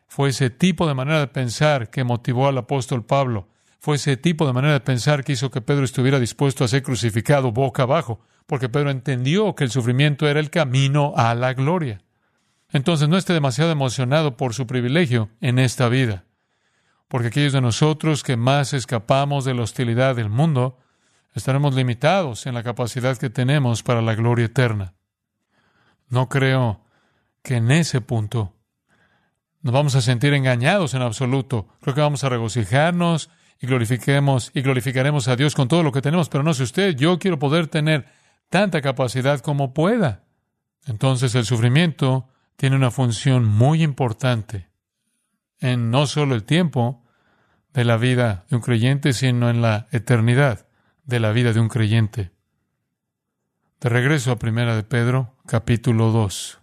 Fue 0.07 0.29
ese 0.29 0.49
tipo 0.49 0.87
de 0.87 0.93
manera 0.93 1.19
de 1.19 1.27
pensar 1.27 1.89
que 1.89 2.03
motivó 2.03 2.47
al 2.47 2.57
apóstol 2.57 3.05
Pablo. 3.05 3.49
Fue 3.81 3.95
ese 3.95 4.15
tipo 4.15 4.45
de 4.45 4.53
manera 4.53 4.73
de 4.73 4.79
pensar 4.79 5.23
que 5.23 5.31
hizo 5.31 5.49
que 5.49 5.59
Pedro 5.59 5.83
estuviera 5.83 6.19
dispuesto 6.19 6.63
a 6.63 6.67
ser 6.67 6.83
crucificado 6.83 7.51
boca 7.51 7.81
abajo, 7.81 8.21
porque 8.45 8.69
Pedro 8.69 8.91
entendió 8.91 9.55
que 9.55 9.63
el 9.63 9.71
sufrimiento 9.71 10.27
era 10.27 10.39
el 10.39 10.51
camino 10.51 11.13
a 11.17 11.33
la 11.33 11.55
gloria. 11.55 12.03
Entonces 12.69 13.09
no 13.09 13.17
esté 13.17 13.33
demasiado 13.33 13.71
emocionado 13.71 14.37
por 14.37 14.53
su 14.53 14.67
privilegio 14.67 15.31
en 15.41 15.57
esta 15.57 15.89
vida, 15.89 16.25
porque 17.07 17.29
aquellos 17.29 17.53
de 17.53 17.61
nosotros 17.61 18.21
que 18.21 18.37
más 18.37 18.73
escapamos 18.73 19.45
de 19.45 19.55
la 19.55 19.63
hostilidad 19.63 20.15
del 20.15 20.29
mundo, 20.29 20.77
estaremos 21.33 21.73
limitados 21.73 22.45
en 22.45 22.53
la 22.53 22.61
capacidad 22.61 23.17
que 23.17 23.31
tenemos 23.31 23.81
para 23.81 24.03
la 24.03 24.13
gloria 24.13 24.45
eterna. 24.45 24.93
No 26.07 26.29
creo 26.29 26.85
que 27.41 27.55
en 27.55 27.71
ese 27.71 27.99
punto 27.99 28.53
nos 29.61 29.73
vamos 29.73 29.95
a 29.95 30.01
sentir 30.01 30.35
engañados 30.35 30.93
en 30.93 31.01
absoluto. 31.01 31.67
Creo 31.81 31.95
que 31.95 32.01
vamos 32.01 32.23
a 32.23 32.29
regocijarnos 32.29 33.31
y 33.61 33.67
glorifiquemos 33.67 34.51
y 34.55 34.61
glorificaremos 34.61 35.27
a 35.27 35.35
Dios 35.35 35.53
con 35.53 35.67
todo 35.67 35.83
lo 35.83 35.91
que 35.91 36.01
tenemos, 36.01 36.29
pero 36.29 36.43
no 36.43 36.53
sé 36.53 36.63
usted, 36.63 36.95
yo 36.95 37.19
quiero 37.19 37.37
poder 37.37 37.67
tener 37.67 38.07
tanta 38.49 38.81
capacidad 38.81 39.39
como 39.39 39.73
pueda. 39.73 40.23
Entonces 40.87 41.35
el 41.35 41.45
sufrimiento 41.45 42.27
tiene 42.55 42.75
una 42.75 42.89
función 42.89 43.45
muy 43.45 43.83
importante 43.83 44.69
en 45.59 45.91
no 45.91 46.07
solo 46.07 46.33
el 46.33 46.43
tiempo 46.43 47.05
de 47.71 47.85
la 47.85 47.97
vida 47.97 48.45
de 48.49 48.55
un 48.55 48.63
creyente, 48.63 49.13
sino 49.13 49.49
en 49.49 49.61
la 49.61 49.87
eternidad 49.91 50.67
de 51.03 51.19
la 51.19 51.31
vida 51.31 51.53
de 51.53 51.59
un 51.59 51.69
creyente. 51.69 52.31
De 53.79 53.89
regreso 53.89 54.31
a 54.31 54.39
Primera 54.39 54.75
de 54.75 54.83
Pedro, 54.83 55.35
capítulo 55.45 56.11
2. 56.11 56.59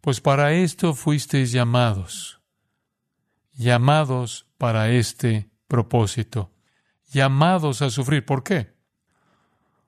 Pues 0.00 0.20
para 0.20 0.52
esto 0.52 0.94
fuisteis 0.94 1.50
llamados, 1.50 2.40
llamados 3.52 4.49
para 4.60 4.90
este 4.90 5.48
propósito, 5.68 6.52
llamados 7.10 7.80
a 7.80 7.88
sufrir. 7.88 8.26
¿Por 8.26 8.44
qué? 8.44 8.74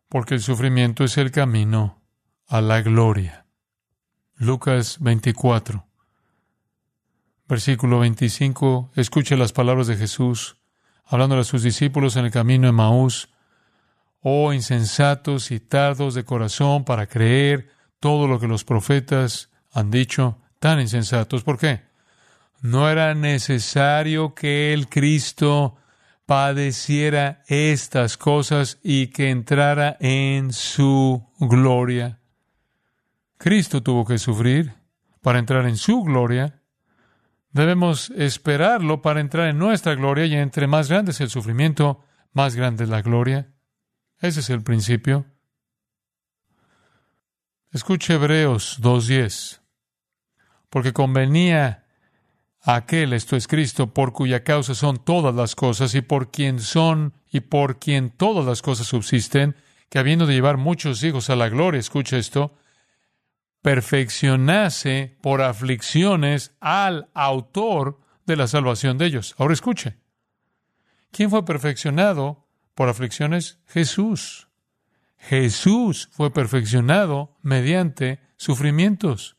Porque 0.09 0.33
el 0.33 0.41
sufrimiento 0.41 1.05
es 1.05 1.19
el 1.19 1.31
camino 1.31 2.03
a 2.47 2.63
la 2.63 2.81
gloria. 2.81 3.45
Lucas 4.35 4.97
24, 5.01 5.87
versículo 7.47 7.99
25, 7.99 8.93
escuche 8.97 9.37
las 9.37 9.53
palabras 9.53 9.89
de 9.89 9.99
Jesús 9.99 10.57
hablando 11.05 11.39
a 11.39 11.45
sus 11.45 11.63
discípulos 11.63 12.17
en 12.17 12.25
el 12.25 12.31
camino 12.31 12.67
de 12.67 12.73
Maús. 12.73 13.29
Oh 14.21 14.55
insensatos 14.55 15.51
y 15.51 15.61
tardos 15.61 16.15
de 16.15 16.25
corazón 16.25 16.87
para 16.87 17.07
creer 17.07 17.69
todo 18.01 18.27
lo 18.27 18.41
que 18.41 18.49
los 18.49 18.65
profetas 18.65 19.51
han 19.71 19.91
dicho 19.91 20.41
tan 20.59 20.81
insensatos. 20.81 21.43
¿Por 21.43 21.59
qué? 21.59 21.92
No 22.63 22.89
era 22.89 23.13
necesario 23.15 24.35
que 24.35 24.73
el 24.73 24.89
Cristo 24.89 25.77
padeciera 26.27 27.43
estas 27.49 28.17
cosas 28.17 28.79
y 28.85 29.09
que 29.09 29.31
entrara 29.31 29.97
en 29.99 30.53
su 30.53 31.29
gloria. 31.41 32.21
Cristo 33.37 33.83
tuvo 33.83 34.05
que 34.05 34.17
sufrir 34.19 34.75
para 35.21 35.41
entrar 35.41 35.67
en 35.67 35.77
su 35.77 36.05
gloria. 36.05 36.63
Debemos 37.51 38.11
esperarlo 38.11 39.03
para 39.03 39.21
entrar 39.21 39.49
en 39.49 39.59
nuestra 39.59 39.97
gloria 39.97 40.27
y 40.27 40.37
entre 40.37 40.69
más 40.69 40.89
grande 40.89 41.11
es 41.11 41.21
el 41.21 41.31
sufrimiento, 41.31 42.05
más 42.33 42.55
grande 42.55 42.85
es 42.85 42.91
la 42.91 43.03
gloria. 43.03 43.53
Ese 44.21 44.39
es 44.39 44.51
el 44.51 44.63
principio. 44.63 45.27
Escuche 47.73 48.15
Hebreos 48.15 48.81
2.10 48.81 49.63
porque 50.71 50.93
convenía 50.93 51.82
aquel, 52.63 53.13
esto 53.13 53.37
es 53.37 53.49
Cristo, 53.49 53.93
por 53.93 54.13
cuya 54.13 54.45
causa 54.45 54.75
son 54.75 54.99
todas 54.99 55.35
las 55.35 55.55
cosas 55.55 55.95
y 55.95 56.01
por 56.01 56.31
quien 56.31 56.61
son 56.61 57.15
y 57.31 57.41
por 57.41 57.79
quien 57.79 58.11
todas 58.11 58.45
las 58.45 58.63
cosas 58.63 58.87
subsisten, 58.87 59.57
que 59.89 59.99
habiendo 59.99 60.27
de 60.27 60.35
llevar 60.35 60.57
muchos 60.57 61.03
hijos 61.03 61.29
a 61.29 61.37
la 61.37 61.49
gloria, 61.49 61.81
escucha 61.81 62.17
esto, 62.17 62.57
perfeccionase 63.63 65.17
por 65.21 65.43
aflicciones 65.43 66.53
al 66.61 67.09
autor 67.15 68.01
de 68.27 68.37
la 68.37 68.47
salvación 68.47 68.99
de 68.99 69.07
ellos. 69.07 69.35
Ahora 69.39 69.55
escuche. 69.55 69.97
¿Quién 71.11 71.31
fue 71.31 71.45
perfeccionado 71.45 72.47
por 72.75 72.89
aflicciones? 72.89 73.59
Jesús. 73.67 74.49
Jesús 75.19 76.09
fue 76.13 76.33
perfeccionado 76.33 77.37
mediante 77.43 78.21
sufrimientos. 78.37 79.37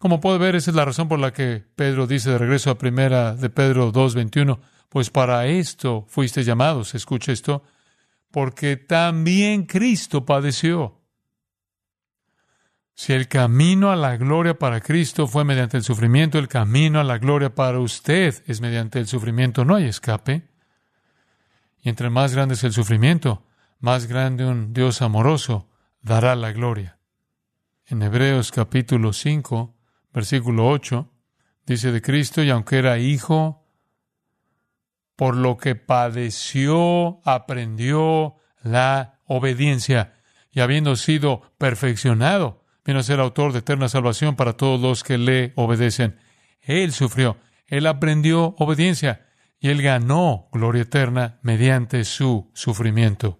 Como 0.00 0.18
puede 0.18 0.38
ver, 0.38 0.56
esa 0.56 0.70
es 0.70 0.74
la 0.74 0.86
razón 0.86 1.08
por 1.08 1.18
la 1.18 1.30
que 1.30 1.62
Pedro 1.76 2.06
dice 2.06 2.30
de 2.30 2.38
regreso 2.38 2.70
a 2.70 2.78
primera 2.78 3.34
de 3.34 3.50
Pedro 3.50 3.92
2.21, 3.92 4.58
pues 4.88 5.10
para 5.10 5.46
esto 5.46 6.06
fuiste 6.08 6.42
llamados, 6.42 6.94
escucha 6.94 7.32
esto, 7.32 7.62
porque 8.30 8.78
también 8.78 9.66
Cristo 9.66 10.24
padeció. 10.24 11.02
Si 12.94 13.12
el 13.12 13.28
camino 13.28 13.90
a 13.90 13.96
la 13.96 14.16
gloria 14.16 14.58
para 14.58 14.80
Cristo 14.80 15.26
fue 15.26 15.44
mediante 15.44 15.76
el 15.76 15.82
sufrimiento, 15.82 16.38
el 16.38 16.48
camino 16.48 16.98
a 16.98 17.04
la 17.04 17.18
gloria 17.18 17.54
para 17.54 17.78
usted 17.78 18.42
es 18.46 18.62
mediante 18.62 19.00
el 19.00 19.06
sufrimiento, 19.06 19.66
no 19.66 19.74
hay 19.74 19.84
escape. 19.84 20.48
Y 21.82 21.90
entre 21.90 22.08
más 22.08 22.34
grande 22.34 22.54
es 22.54 22.64
el 22.64 22.72
sufrimiento, 22.72 23.44
más 23.80 24.06
grande 24.06 24.46
un 24.46 24.72
Dios 24.72 25.02
amoroso 25.02 25.68
dará 26.00 26.34
la 26.36 26.52
gloria. 26.52 26.98
En 27.84 28.00
Hebreos 28.00 28.50
capítulo 28.50 29.12
5, 29.12 29.76
versículo 30.12 30.68
8, 30.68 31.10
dice 31.66 31.92
de 31.92 32.02
Cristo, 32.02 32.42
y 32.42 32.50
aunque 32.50 32.78
era 32.78 32.98
hijo, 32.98 33.66
por 35.16 35.36
lo 35.36 35.56
que 35.56 35.74
padeció, 35.74 37.20
aprendió 37.24 38.36
la 38.62 39.20
obediencia, 39.26 40.14
y 40.50 40.60
habiendo 40.60 40.96
sido 40.96 41.42
perfeccionado, 41.58 42.64
vino 42.84 43.00
a 43.00 43.02
ser 43.02 43.20
autor 43.20 43.52
de 43.52 43.60
eterna 43.60 43.88
salvación 43.88 44.34
para 44.34 44.54
todos 44.54 44.80
los 44.80 45.04
que 45.04 45.18
le 45.18 45.52
obedecen. 45.56 46.18
Él 46.60 46.92
sufrió, 46.92 47.36
él 47.66 47.86
aprendió 47.86 48.54
obediencia, 48.58 49.28
y 49.60 49.68
él 49.68 49.82
ganó 49.82 50.48
gloria 50.52 50.82
eterna 50.82 51.38
mediante 51.42 52.04
su 52.04 52.50
sufrimiento. 52.54 53.36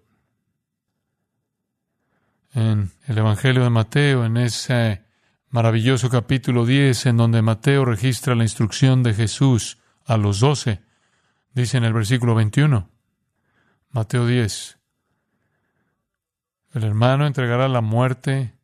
en 2.52 2.90
el 3.06 3.16
Evangelio 3.16 3.62
de 3.62 3.70
Mateo, 3.70 4.24
en 4.24 4.36
ese 4.36 5.04
maravilloso 5.50 6.08
capítulo 6.08 6.64
10, 6.64 7.06
en 7.06 7.16
donde 7.16 7.42
Mateo 7.42 7.84
registra 7.84 8.36
la 8.36 8.44
instrucción 8.44 9.02
de 9.02 9.14
Jesús 9.14 9.78
a 10.06 10.16
los 10.16 10.38
doce. 10.38 10.80
Dice 11.52 11.76
en 11.76 11.84
el 11.84 11.92
versículo 11.92 12.36
21, 12.36 12.88
Mateo 13.90 14.26
10, 14.26 14.78
el 16.74 16.84
hermano 16.84 17.26
entregará 17.26 17.66
la 17.66 17.80
muerte 17.80 18.54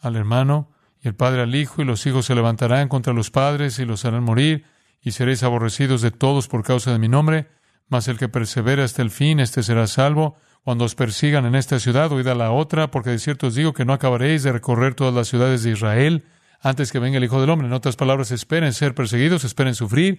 al 0.00 0.16
hermano 0.16 0.72
y 1.02 1.08
el 1.08 1.14
padre 1.14 1.42
al 1.42 1.54
hijo, 1.54 1.82
y 1.82 1.84
los 1.84 2.06
hijos 2.06 2.24
se 2.24 2.34
levantarán 2.34 2.88
contra 2.88 3.12
los 3.12 3.30
padres 3.30 3.78
y 3.78 3.84
los 3.84 4.06
harán 4.06 4.24
morir, 4.24 4.64
y 5.02 5.12
seréis 5.12 5.42
aborrecidos 5.42 6.00
de 6.00 6.10
todos 6.10 6.48
por 6.48 6.64
causa 6.64 6.92
de 6.92 6.98
mi 6.98 7.08
nombre, 7.08 7.50
mas 7.88 8.08
el 8.08 8.18
que 8.18 8.30
persevera 8.30 8.84
hasta 8.84 9.02
el 9.02 9.10
fin, 9.10 9.38
éste 9.38 9.62
será 9.62 9.86
salvo. 9.86 10.36
Cuando 10.66 10.84
os 10.84 10.96
persigan 10.96 11.46
en 11.46 11.54
esta 11.54 11.78
ciudad, 11.78 12.10
oíd 12.10 12.26
a 12.26 12.34
la 12.34 12.50
otra, 12.50 12.90
porque 12.90 13.10
de 13.10 13.20
cierto 13.20 13.46
os 13.46 13.54
digo 13.54 13.72
que 13.72 13.84
no 13.84 13.92
acabaréis 13.92 14.42
de 14.42 14.50
recorrer 14.50 14.96
todas 14.96 15.14
las 15.14 15.28
ciudades 15.28 15.62
de 15.62 15.70
Israel 15.70 16.24
antes 16.60 16.90
que 16.90 16.98
venga 16.98 17.18
el 17.18 17.22
Hijo 17.22 17.40
del 17.40 17.50
Hombre. 17.50 17.68
En 17.68 17.72
otras 17.72 17.94
palabras, 17.94 18.32
esperen 18.32 18.72
ser 18.72 18.92
perseguidos, 18.92 19.44
esperen 19.44 19.76
sufrir, 19.76 20.18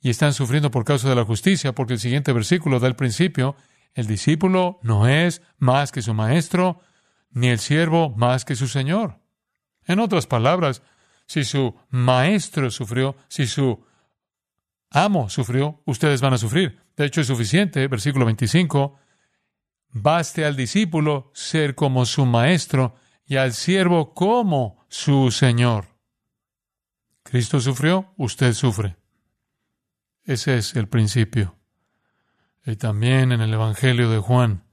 y 0.00 0.08
están 0.08 0.32
sufriendo 0.32 0.70
por 0.70 0.86
causa 0.86 1.10
de 1.10 1.14
la 1.14 1.26
justicia, 1.26 1.74
porque 1.74 1.92
el 1.92 2.00
siguiente 2.00 2.32
versículo 2.32 2.80
da 2.80 2.88
el 2.88 2.96
principio, 2.96 3.56
el 3.92 4.06
discípulo 4.06 4.80
no 4.82 5.06
es 5.06 5.42
más 5.58 5.92
que 5.92 6.00
su 6.00 6.14
maestro, 6.14 6.80
ni 7.30 7.48
el 7.48 7.58
siervo 7.58 8.08
más 8.16 8.46
que 8.46 8.56
su 8.56 8.68
señor. 8.68 9.18
En 9.84 9.98
otras 9.98 10.26
palabras, 10.26 10.80
si 11.26 11.44
su 11.44 11.74
maestro 11.90 12.70
sufrió, 12.70 13.16
si 13.28 13.46
su 13.46 13.84
amo 14.88 15.28
sufrió, 15.28 15.82
ustedes 15.84 16.22
van 16.22 16.32
a 16.32 16.38
sufrir. 16.38 16.80
De 16.96 17.04
hecho, 17.04 17.20
es 17.20 17.26
suficiente, 17.26 17.86
versículo 17.86 18.24
25, 18.24 19.03
baste 19.94 20.44
al 20.44 20.56
discípulo 20.56 21.30
ser 21.32 21.74
como 21.74 22.04
su 22.04 22.26
maestro 22.26 22.96
y 23.24 23.36
al 23.36 23.54
siervo 23.54 24.12
como 24.12 24.84
su 24.88 25.30
señor. 25.30 25.86
Cristo 27.22 27.60
sufrió, 27.60 28.12
usted 28.18 28.52
sufre. 28.52 28.96
Ese 30.24 30.58
es 30.58 30.74
el 30.74 30.88
principio. 30.88 31.56
Y 32.66 32.76
también 32.76 33.32
en 33.32 33.40
el 33.40 33.54
Evangelio 33.54 34.10
de 34.10 34.18
Juan, 34.18 34.64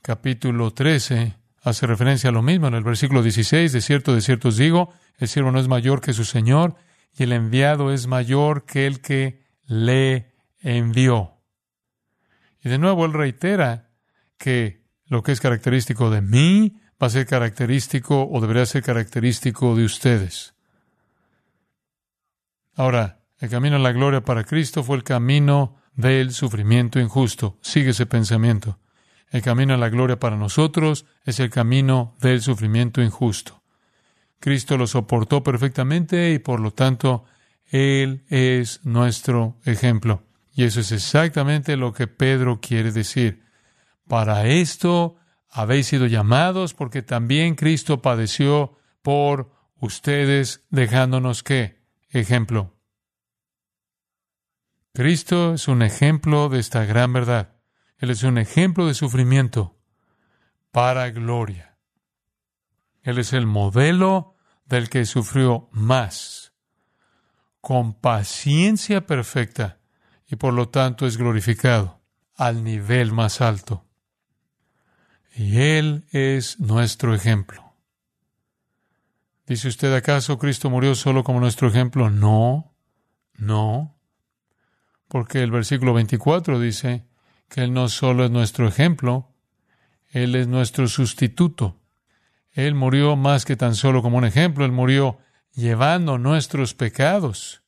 capítulo 0.00 0.72
13, 0.72 1.36
hace 1.62 1.86
referencia 1.86 2.30
a 2.30 2.32
lo 2.32 2.42
mismo. 2.42 2.68
En 2.68 2.74
el 2.74 2.84
versículo 2.84 3.22
16, 3.22 3.72
de 3.72 3.80
cierto, 3.80 4.14
de 4.14 4.20
cierto 4.20 4.48
os 4.48 4.56
digo, 4.56 4.94
el 5.18 5.28
siervo 5.28 5.50
no 5.50 5.58
es 5.58 5.68
mayor 5.68 6.00
que 6.00 6.12
su 6.12 6.24
Señor, 6.24 6.76
y 7.16 7.24
el 7.24 7.32
enviado 7.32 7.92
es 7.92 8.06
mayor 8.06 8.64
que 8.64 8.86
el 8.86 9.00
que 9.00 9.42
le 9.66 10.32
envió. 10.60 11.32
Y 12.62 12.68
de 12.68 12.78
nuevo 12.78 13.04
él 13.04 13.12
reitera 13.12 13.83
que 14.38 14.82
lo 15.06 15.22
que 15.22 15.32
es 15.32 15.40
característico 15.40 16.10
de 16.10 16.22
mí 16.22 16.76
va 17.02 17.06
a 17.08 17.10
ser 17.10 17.26
característico 17.26 18.28
o 18.30 18.40
debería 18.40 18.66
ser 18.66 18.82
característico 18.82 19.76
de 19.76 19.84
ustedes. 19.84 20.54
Ahora, 22.74 23.20
el 23.38 23.50
camino 23.50 23.76
a 23.76 23.80
la 23.80 23.92
gloria 23.92 24.22
para 24.22 24.44
Cristo 24.44 24.82
fue 24.82 24.96
el 24.96 25.04
camino 25.04 25.76
del 25.94 26.32
sufrimiento 26.32 26.98
injusto. 26.98 27.58
Sigue 27.60 27.90
ese 27.90 28.06
pensamiento. 28.06 28.78
El 29.30 29.42
camino 29.42 29.74
a 29.74 29.76
la 29.76 29.88
gloria 29.88 30.18
para 30.18 30.36
nosotros 30.36 31.06
es 31.24 31.40
el 31.40 31.50
camino 31.50 32.16
del 32.20 32.40
sufrimiento 32.40 33.02
injusto. 33.02 33.62
Cristo 34.40 34.76
lo 34.76 34.86
soportó 34.86 35.42
perfectamente 35.42 36.32
y 36.32 36.38
por 36.38 36.60
lo 36.60 36.72
tanto 36.72 37.24
Él 37.66 38.24
es 38.28 38.84
nuestro 38.84 39.58
ejemplo. 39.64 40.22
Y 40.52 40.64
eso 40.64 40.80
es 40.80 40.92
exactamente 40.92 41.76
lo 41.76 41.92
que 41.92 42.06
Pedro 42.06 42.60
quiere 42.60 42.92
decir. 42.92 43.43
Para 44.08 44.46
esto 44.46 45.16
habéis 45.48 45.86
sido 45.86 46.06
llamados 46.06 46.74
porque 46.74 47.02
también 47.02 47.54
Cristo 47.54 48.02
padeció 48.02 48.76
por 49.02 49.52
ustedes 49.76 50.64
dejándonos 50.70 51.42
qué? 51.42 51.82
Ejemplo. 52.10 52.74
Cristo 54.92 55.54
es 55.54 55.66
un 55.68 55.82
ejemplo 55.82 56.48
de 56.48 56.60
esta 56.60 56.84
gran 56.84 57.12
verdad. 57.12 57.56
Él 57.98 58.10
es 58.10 58.22
un 58.22 58.38
ejemplo 58.38 58.86
de 58.86 58.94
sufrimiento 58.94 59.76
para 60.70 61.10
gloria. 61.10 61.78
Él 63.02 63.18
es 63.18 63.32
el 63.32 63.46
modelo 63.46 64.34
del 64.64 64.88
que 64.88 65.04
sufrió 65.04 65.68
más, 65.72 66.52
con 67.60 67.94
paciencia 67.94 69.06
perfecta, 69.06 69.80
y 70.26 70.36
por 70.36 70.54
lo 70.54 70.68
tanto 70.68 71.06
es 71.06 71.16
glorificado 71.16 72.00
al 72.34 72.64
nivel 72.64 73.12
más 73.12 73.40
alto. 73.40 73.86
Y 75.34 75.60
Él 75.60 76.06
es 76.12 76.60
nuestro 76.60 77.14
ejemplo. 77.14 77.74
¿Dice 79.46 79.68
usted 79.68 79.92
acaso 79.94 80.38
Cristo 80.38 80.70
murió 80.70 80.94
solo 80.94 81.24
como 81.24 81.40
nuestro 81.40 81.68
ejemplo? 81.68 82.08
No, 82.08 82.72
no 83.36 83.94
porque 85.14 85.44
el 85.44 85.52
versículo 85.52 85.94
24 85.94 86.58
dice 86.58 87.04
que 87.48 87.62
Él 87.62 87.72
no 87.72 87.88
solo 87.88 88.24
es 88.24 88.32
nuestro 88.32 88.66
ejemplo, 88.66 89.30
Él 90.10 90.34
es 90.34 90.48
nuestro 90.48 90.88
sustituto. 90.88 91.80
Él 92.50 92.74
murió 92.74 93.14
más 93.14 93.44
que 93.44 93.54
tan 93.54 93.76
solo 93.76 94.02
como 94.02 94.18
un 94.18 94.24
ejemplo, 94.24 94.64
Él 94.64 94.72
murió 94.72 95.18
llevando 95.54 96.18
nuestros 96.18 96.74
pecados. 96.74 97.62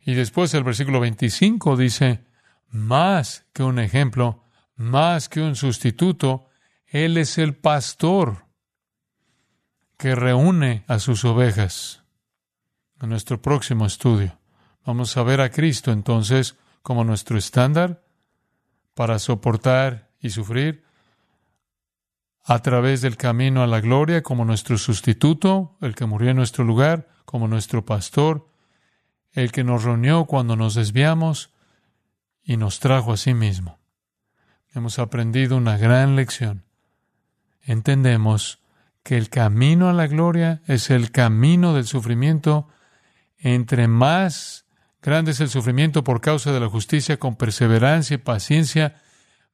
Y 0.00 0.14
después 0.14 0.52
el 0.52 0.64
versículo 0.64 0.98
25 0.98 1.76
dice, 1.76 2.24
más 2.70 3.46
que 3.52 3.62
un 3.62 3.78
ejemplo, 3.78 4.42
más 4.74 5.28
que 5.28 5.40
un 5.40 5.54
sustituto, 5.54 6.47
Él 6.90 7.18
es 7.18 7.36
el 7.38 7.54
pastor 7.54 8.46
que 9.98 10.14
reúne 10.14 10.84
a 10.86 10.98
sus 10.98 11.24
ovejas. 11.24 12.02
En 13.00 13.10
nuestro 13.10 13.42
próximo 13.42 13.84
estudio. 13.86 14.38
Vamos 14.84 15.16
a 15.16 15.22
ver 15.22 15.40
a 15.40 15.50
Cristo 15.50 15.92
entonces 15.92 16.56
como 16.82 17.04
nuestro 17.04 17.36
estándar 17.36 18.02
para 18.94 19.18
soportar 19.18 20.10
y 20.18 20.30
sufrir 20.30 20.82
a 22.44 22.60
través 22.60 23.02
del 23.02 23.18
camino 23.18 23.62
a 23.62 23.66
la 23.66 23.80
gloria 23.80 24.22
como 24.22 24.46
nuestro 24.46 24.78
sustituto, 24.78 25.76
el 25.82 25.94
que 25.94 26.06
murió 26.06 26.30
en 26.30 26.36
nuestro 26.38 26.64
lugar, 26.64 27.08
como 27.26 27.46
nuestro 27.46 27.84
pastor, 27.84 28.48
el 29.32 29.52
que 29.52 29.62
nos 29.62 29.84
reunió 29.84 30.24
cuando 30.24 30.56
nos 30.56 30.74
desviamos 30.74 31.52
y 32.42 32.56
nos 32.56 32.80
trajo 32.80 33.12
a 33.12 33.18
sí 33.18 33.34
mismo. 33.34 33.78
Hemos 34.72 34.98
aprendido 34.98 35.58
una 35.58 35.76
gran 35.76 36.16
lección. 36.16 36.64
Entendemos 37.68 38.60
que 39.02 39.16
el 39.16 39.30
camino 39.30 39.88
a 39.88 39.92
la 39.92 40.06
gloria 40.06 40.62
es 40.66 40.90
el 40.90 41.10
camino 41.10 41.74
del 41.74 41.86
sufrimiento. 41.86 42.68
Entre 43.38 43.86
más 43.86 44.66
Grande 45.00 45.30
es 45.30 45.40
el 45.40 45.48
sufrimiento 45.48 46.02
por 46.02 46.20
causa 46.20 46.52
de 46.52 46.60
la 46.60 46.68
justicia 46.68 47.18
con 47.18 47.36
perseverancia 47.36 48.16
y 48.16 48.18
paciencia. 48.18 48.96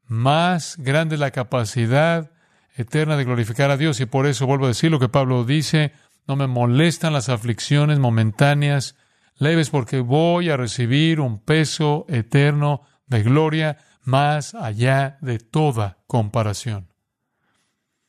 Más 0.06 0.76
grande 0.78 1.16
es 1.16 1.20
la 1.20 1.32
capacidad 1.32 2.30
eterna 2.76 3.16
de 3.16 3.24
glorificar 3.24 3.70
a 3.70 3.76
Dios. 3.76 4.00
Y 4.00 4.06
por 4.06 4.26
eso 4.26 4.46
vuelvo 4.46 4.64
a 4.64 4.68
decir 4.68 4.90
lo 4.90 4.98
que 4.98 5.08
Pablo 5.08 5.44
dice, 5.44 5.92
no 6.26 6.36
me 6.36 6.46
molestan 6.46 7.12
las 7.12 7.28
aflicciones 7.28 7.98
momentáneas, 7.98 8.96
leves, 9.36 9.68
porque 9.68 10.00
voy 10.00 10.48
a 10.48 10.56
recibir 10.56 11.20
un 11.20 11.38
peso 11.38 12.06
eterno 12.08 12.82
de 13.06 13.22
gloria 13.22 13.76
más 14.02 14.54
allá 14.54 15.18
de 15.20 15.38
toda 15.38 15.98
comparación. 16.06 16.93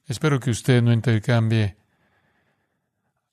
Espero 0.07 0.39
que 0.39 0.51
usted 0.51 0.81
no 0.81 0.93
intercambie 0.93 1.77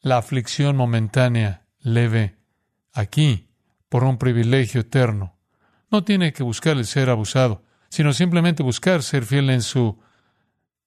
la 0.01 0.19
aflicción 0.19 0.77
momentánea 0.77 1.67
leve 1.81 2.37
aquí 2.93 3.49
por 3.89 4.05
un 4.05 4.19
privilegio 4.19 4.81
eterno. 4.81 5.39
No 5.91 6.05
tiene 6.05 6.33
que 6.33 6.43
buscar 6.43 6.77
el 6.77 6.87
ser 6.87 7.11
abusado, 7.11 7.63
sino 7.91 8.13
simplemente 8.13 8.63
buscar 8.63 9.03
ser 9.03 9.25
fiel 9.27 9.51
en 9.51 9.63
su 9.63 10.01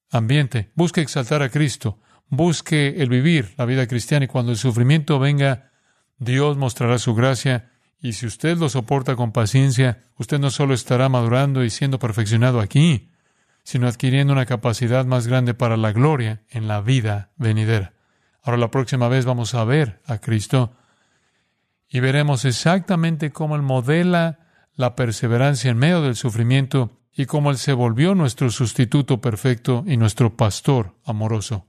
ambiente. 0.10 0.72
Busque 0.74 1.02
exaltar 1.02 1.44
a 1.44 1.50
Cristo, 1.50 2.00
busque 2.30 3.02
el 3.02 3.10
vivir 3.10 3.54
la 3.58 3.66
vida 3.66 3.88
cristiana 3.88 4.26
y 4.26 4.28
cuando 4.28 4.52
el 4.52 4.58
sufrimiento 4.58 5.20
venga, 5.20 5.72
Dios 6.18 6.58
mostrará 6.58 6.98
su 6.98 7.14
gracia 7.14 7.72
y 8.02 8.14
si 8.14 8.26
usted 8.26 8.58
lo 8.58 8.70
soporta 8.70 9.16
con 9.16 9.32
paciencia, 9.32 10.04
usted 10.18 10.40
no 10.40 10.50
solo 10.50 10.74
estará 10.74 11.10
madurando 11.10 11.64
y 11.64 11.70
siendo 11.70 12.00
perfeccionado 12.00 12.60
aquí, 12.60 13.12
sino 13.66 13.88
adquiriendo 13.88 14.32
una 14.32 14.46
capacidad 14.46 15.06
más 15.06 15.26
grande 15.26 15.56
para 15.56 15.76
la 15.76 15.92
gloria 15.92 16.44
en 16.50 16.68
la 16.68 16.82
vida 16.82 17.32
venidera. 17.36 17.94
Ahora 18.44 18.60
la 18.60 18.70
próxima 18.70 19.08
vez 19.08 19.26
vamos 19.26 19.56
a 19.56 19.66
ver 19.66 20.02
a 20.06 20.20
Cristo 20.20 20.78
y 21.90 22.00
veremos 22.00 22.46
exactamente 22.46 23.32
cómo 23.32 23.56
Él 23.56 23.64
modela 23.64 24.38
la 24.76 24.96
perseverancia 24.96 25.72
en 25.72 25.80
medio 25.80 26.04
del 26.04 26.16
sufrimiento 26.16 27.02
y 27.12 27.26
cómo 27.26 27.50
Él 27.50 27.58
se 27.58 27.74
volvió 27.74 28.14
nuestro 28.14 28.52
sustituto 28.52 29.20
perfecto 29.20 29.84
y 29.88 29.98
nuestro 29.98 30.38
pastor 30.38 30.94
amoroso. 31.04 31.66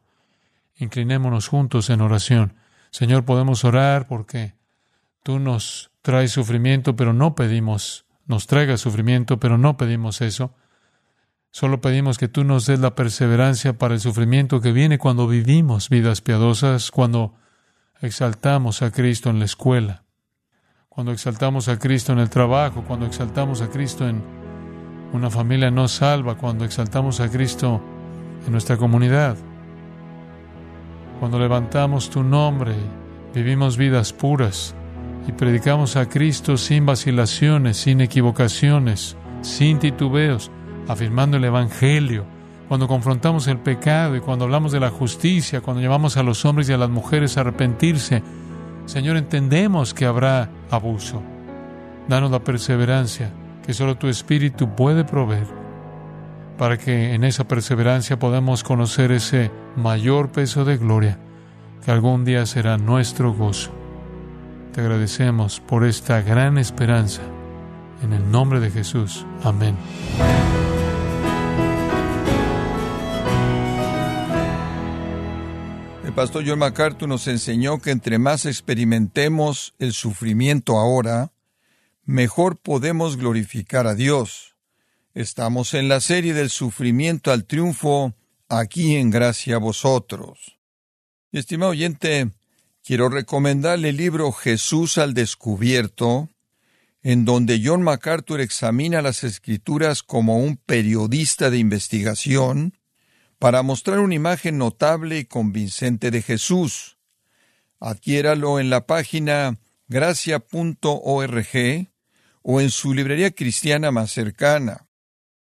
Inclinémonos 0.76 1.48
juntos 1.48 1.88
en 1.88 2.02
oración. 2.02 2.56
Señor, 2.90 3.24
podemos 3.24 3.64
orar 3.64 4.06
porque 4.06 4.54
tú 5.22 5.38
nos 5.38 5.90
traes 6.02 6.32
sufrimiento, 6.32 6.94
pero 6.94 7.14
no 7.14 7.34
pedimos, 7.34 8.04
nos 8.26 8.46
traigas 8.46 8.82
sufrimiento, 8.82 9.40
pero 9.40 9.56
no 9.56 9.78
pedimos 9.78 10.20
eso. 10.20 10.54
Solo 11.58 11.80
pedimos 11.80 12.18
que 12.18 12.28
tú 12.28 12.44
nos 12.44 12.66
des 12.66 12.80
la 12.80 12.94
perseverancia 12.94 13.78
para 13.78 13.94
el 13.94 14.00
sufrimiento 14.00 14.60
que 14.60 14.72
viene 14.72 14.98
cuando 14.98 15.26
vivimos 15.26 15.88
vidas 15.88 16.20
piadosas, 16.20 16.90
cuando 16.90 17.32
exaltamos 18.02 18.82
a 18.82 18.90
Cristo 18.90 19.30
en 19.30 19.38
la 19.38 19.46
escuela, 19.46 20.04
cuando 20.90 21.12
exaltamos 21.12 21.68
a 21.68 21.78
Cristo 21.78 22.12
en 22.12 22.18
el 22.18 22.28
trabajo, 22.28 22.84
cuando 22.86 23.06
exaltamos 23.06 23.62
a 23.62 23.70
Cristo 23.70 24.06
en 24.06 24.22
una 25.14 25.30
familia 25.30 25.70
no 25.70 25.88
salva, 25.88 26.36
cuando 26.36 26.66
exaltamos 26.66 27.20
a 27.20 27.30
Cristo 27.30 27.80
en 28.44 28.52
nuestra 28.52 28.76
comunidad, 28.76 29.38
cuando 31.20 31.38
levantamos 31.38 32.10
tu 32.10 32.22
nombre, 32.22 32.74
vivimos 33.32 33.78
vidas 33.78 34.12
puras 34.12 34.74
y 35.26 35.32
predicamos 35.32 35.96
a 35.96 36.06
Cristo 36.06 36.58
sin 36.58 36.84
vacilaciones, 36.84 37.78
sin 37.78 38.02
equivocaciones, 38.02 39.16
sin 39.40 39.78
titubeos 39.78 40.50
afirmando 40.88 41.36
el 41.36 41.44
Evangelio, 41.44 42.24
cuando 42.68 42.88
confrontamos 42.88 43.46
el 43.46 43.58
pecado 43.58 44.16
y 44.16 44.20
cuando 44.20 44.44
hablamos 44.44 44.72
de 44.72 44.80
la 44.80 44.90
justicia, 44.90 45.60
cuando 45.60 45.80
llevamos 45.80 46.16
a 46.16 46.22
los 46.22 46.44
hombres 46.44 46.68
y 46.68 46.72
a 46.72 46.78
las 46.78 46.90
mujeres 46.90 47.36
a 47.36 47.40
arrepentirse, 47.40 48.22
Señor, 48.86 49.16
entendemos 49.16 49.94
que 49.94 50.06
habrá 50.06 50.48
abuso. 50.70 51.22
Danos 52.08 52.30
la 52.30 52.40
perseverancia 52.40 53.30
que 53.64 53.74
solo 53.74 53.96
tu 53.96 54.08
Espíritu 54.08 54.74
puede 54.74 55.04
proveer, 55.04 55.46
para 56.56 56.76
que 56.76 57.14
en 57.14 57.24
esa 57.24 57.46
perseverancia 57.46 58.18
podamos 58.18 58.62
conocer 58.62 59.12
ese 59.12 59.50
mayor 59.76 60.30
peso 60.30 60.64
de 60.64 60.76
gloria 60.76 61.18
que 61.84 61.90
algún 61.90 62.24
día 62.24 62.46
será 62.46 62.78
nuestro 62.78 63.32
gozo. 63.32 63.70
Te 64.72 64.80
agradecemos 64.80 65.60
por 65.60 65.84
esta 65.84 66.20
gran 66.20 66.58
esperanza. 66.58 67.22
En 68.02 68.12
el 68.12 68.30
nombre 68.30 68.60
de 68.60 68.70
Jesús. 68.70 69.24
Amén. 69.42 69.74
Pastor 76.16 76.44
John 76.46 76.60
MacArthur 76.60 77.06
nos 77.06 77.28
enseñó 77.28 77.78
que 77.78 77.90
entre 77.90 78.18
más 78.18 78.46
experimentemos 78.46 79.74
el 79.78 79.92
sufrimiento 79.92 80.78
ahora, 80.78 81.30
mejor 82.06 82.56
podemos 82.56 83.18
glorificar 83.18 83.86
a 83.86 83.94
Dios. 83.94 84.56
Estamos 85.12 85.74
en 85.74 85.90
la 85.90 86.00
serie 86.00 86.32
del 86.32 86.48
sufrimiento 86.48 87.32
al 87.32 87.44
triunfo, 87.44 88.14
aquí 88.48 88.96
en 88.96 89.10
gracia 89.10 89.56
a 89.56 89.58
vosotros. 89.58 90.56
estimado 91.32 91.72
oyente, 91.72 92.30
quiero 92.82 93.10
recomendarle 93.10 93.90
el 93.90 93.98
libro 93.98 94.32
Jesús 94.32 94.96
al 94.96 95.12
descubierto, 95.12 96.30
en 97.02 97.26
donde 97.26 97.60
John 97.62 97.82
MacArthur 97.82 98.40
examina 98.40 99.02
las 99.02 99.22
escrituras 99.22 100.02
como 100.02 100.38
un 100.38 100.56
periodista 100.56 101.50
de 101.50 101.58
investigación, 101.58 102.72
para 103.38 103.62
mostrar 103.62 104.00
una 104.00 104.14
imagen 104.14 104.58
notable 104.58 105.18
y 105.18 105.24
convincente 105.24 106.10
de 106.10 106.22
Jesús. 106.22 106.98
Adquiéralo 107.80 108.58
en 108.58 108.70
la 108.70 108.86
página 108.86 109.58
gracia.org 109.88 111.48
o 112.42 112.60
en 112.60 112.70
su 112.70 112.94
librería 112.94 113.30
cristiana 113.32 113.90
más 113.90 114.10
cercana. 114.12 114.86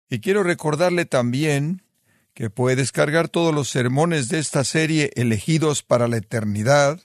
Y 0.10 0.19
quiero 0.19 0.43
recordarle 0.43 1.05
también 1.05 1.84
que 2.34 2.49
puede 2.49 2.75
descargar 2.75 3.29
todos 3.29 3.55
los 3.55 3.69
sermones 3.69 4.27
de 4.27 4.39
esta 4.39 4.63
serie 4.63 5.12
elegidos 5.15 5.84
para 5.84 6.08
la 6.08 6.17
eternidad, 6.17 6.99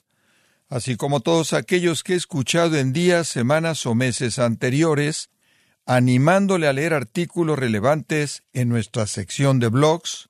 así 0.69 0.97
como 0.97 1.21
todos 1.21 1.53
aquellos 1.53 2.03
que 2.03 2.15
he 2.15 2.17
escuchado 2.17 2.77
en 2.77 2.93
días, 2.93 3.29
semanas 3.29 3.87
o 3.87 3.95
meses 3.95 4.39
anteriores, 4.39 5.31
animándole 5.87 6.67
a 6.67 6.73
leer 6.73 6.95
artículos 6.95 7.59
relevantes 7.59 8.43
en 8.53 8.69
nuestra 8.69 9.07
sección 9.07 9.61
de 9.61 9.69
blogs, 9.69 10.30